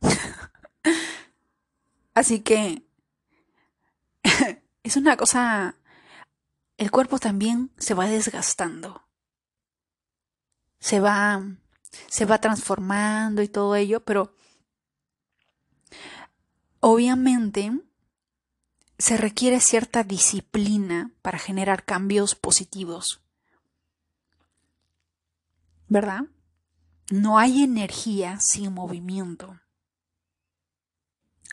[2.14, 2.82] Así que
[4.82, 5.76] es una cosa,
[6.76, 9.06] el cuerpo también se va desgastando.
[10.80, 11.42] Se va
[12.08, 14.34] se va transformando y todo ello, pero
[16.80, 17.72] obviamente
[19.02, 23.20] se requiere cierta disciplina para generar cambios positivos.
[25.88, 26.26] ¿Verdad?
[27.10, 29.58] No hay energía sin movimiento.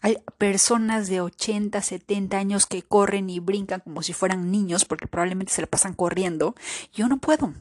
[0.04, 5.08] Hay personas de 80, 70 años que corren y brincan como si fueran niños porque
[5.08, 6.54] probablemente se le pasan corriendo.
[6.94, 7.56] Yo no puedo.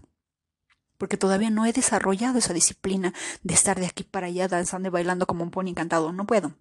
[0.99, 4.93] Porque todavía no he desarrollado esa disciplina de estar de aquí para allá danzando y
[4.93, 6.12] bailando como un pony encantado.
[6.12, 6.53] No puedo.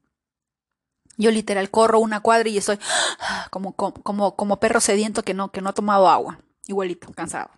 [1.17, 2.79] Yo literal corro una cuadra y estoy
[3.51, 6.39] como, como, como perro sediento que no, que no ha tomado agua.
[6.67, 7.49] Igualito, cansado.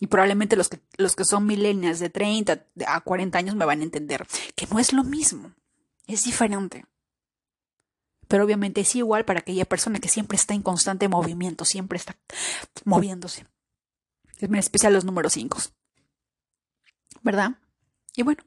[0.00, 3.80] Y probablemente los que, los que son millennials de 30 a 40 años me van
[3.80, 5.52] a entender que no es lo mismo.
[6.06, 6.84] Es diferente.
[8.28, 12.16] Pero obviamente es igual para aquella persona que siempre está en constante movimiento, siempre está
[12.84, 13.46] moviéndose.
[14.36, 15.58] Es en especial los números 5.
[17.22, 17.52] ¿Verdad?
[18.14, 18.42] Y bueno.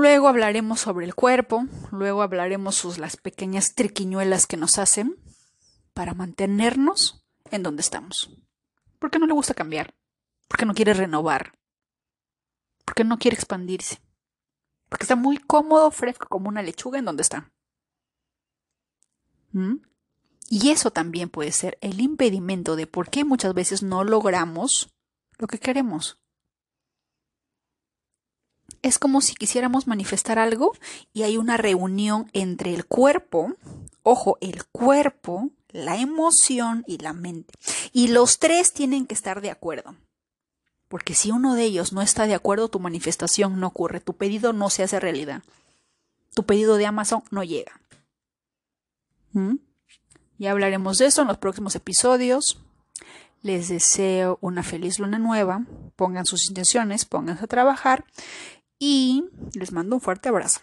[0.00, 5.16] Luego hablaremos sobre el cuerpo, luego hablaremos sobre las pequeñas triquiñuelas que nos hacen
[5.92, 8.30] para mantenernos en donde estamos.
[9.00, 9.96] ¿Por qué no le gusta cambiar?
[10.46, 11.58] ¿Por qué no quiere renovar?
[12.84, 14.00] ¿Por qué no quiere expandirse?
[14.88, 17.50] Porque está muy cómodo, fresco como una lechuga en donde está.
[19.50, 19.78] ¿Mm?
[20.48, 24.94] Y eso también puede ser el impedimento de por qué muchas veces no logramos
[25.38, 26.20] lo que queremos
[28.82, 30.72] es como si quisiéramos manifestar algo
[31.12, 33.54] y hay una reunión entre el cuerpo,
[34.02, 37.54] ojo, el cuerpo, la emoción y la mente.
[37.92, 39.96] Y los tres tienen que estar de acuerdo.
[40.88, 44.52] Porque si uno de ellos no está de acuerdo, tu manifestación no ocurre, tu pedido
[44.52, 45.42] no se hace realidad.
[46.34, 47.80] Tu pedido de Amazon no llega.
[49.32, 49.56] ¿Mm?
[50.38, 52.60] Ya hablaremos de eso en los próximos episodios.
[53.42, 55.66] Les deseo una feliz luna nueva.
[55.96, 58.04] Pongan sus intenciones, pónganse a trabajar
[58.78, 59.24] y
[59.54, 60.60] les mando un fuerte abrazo.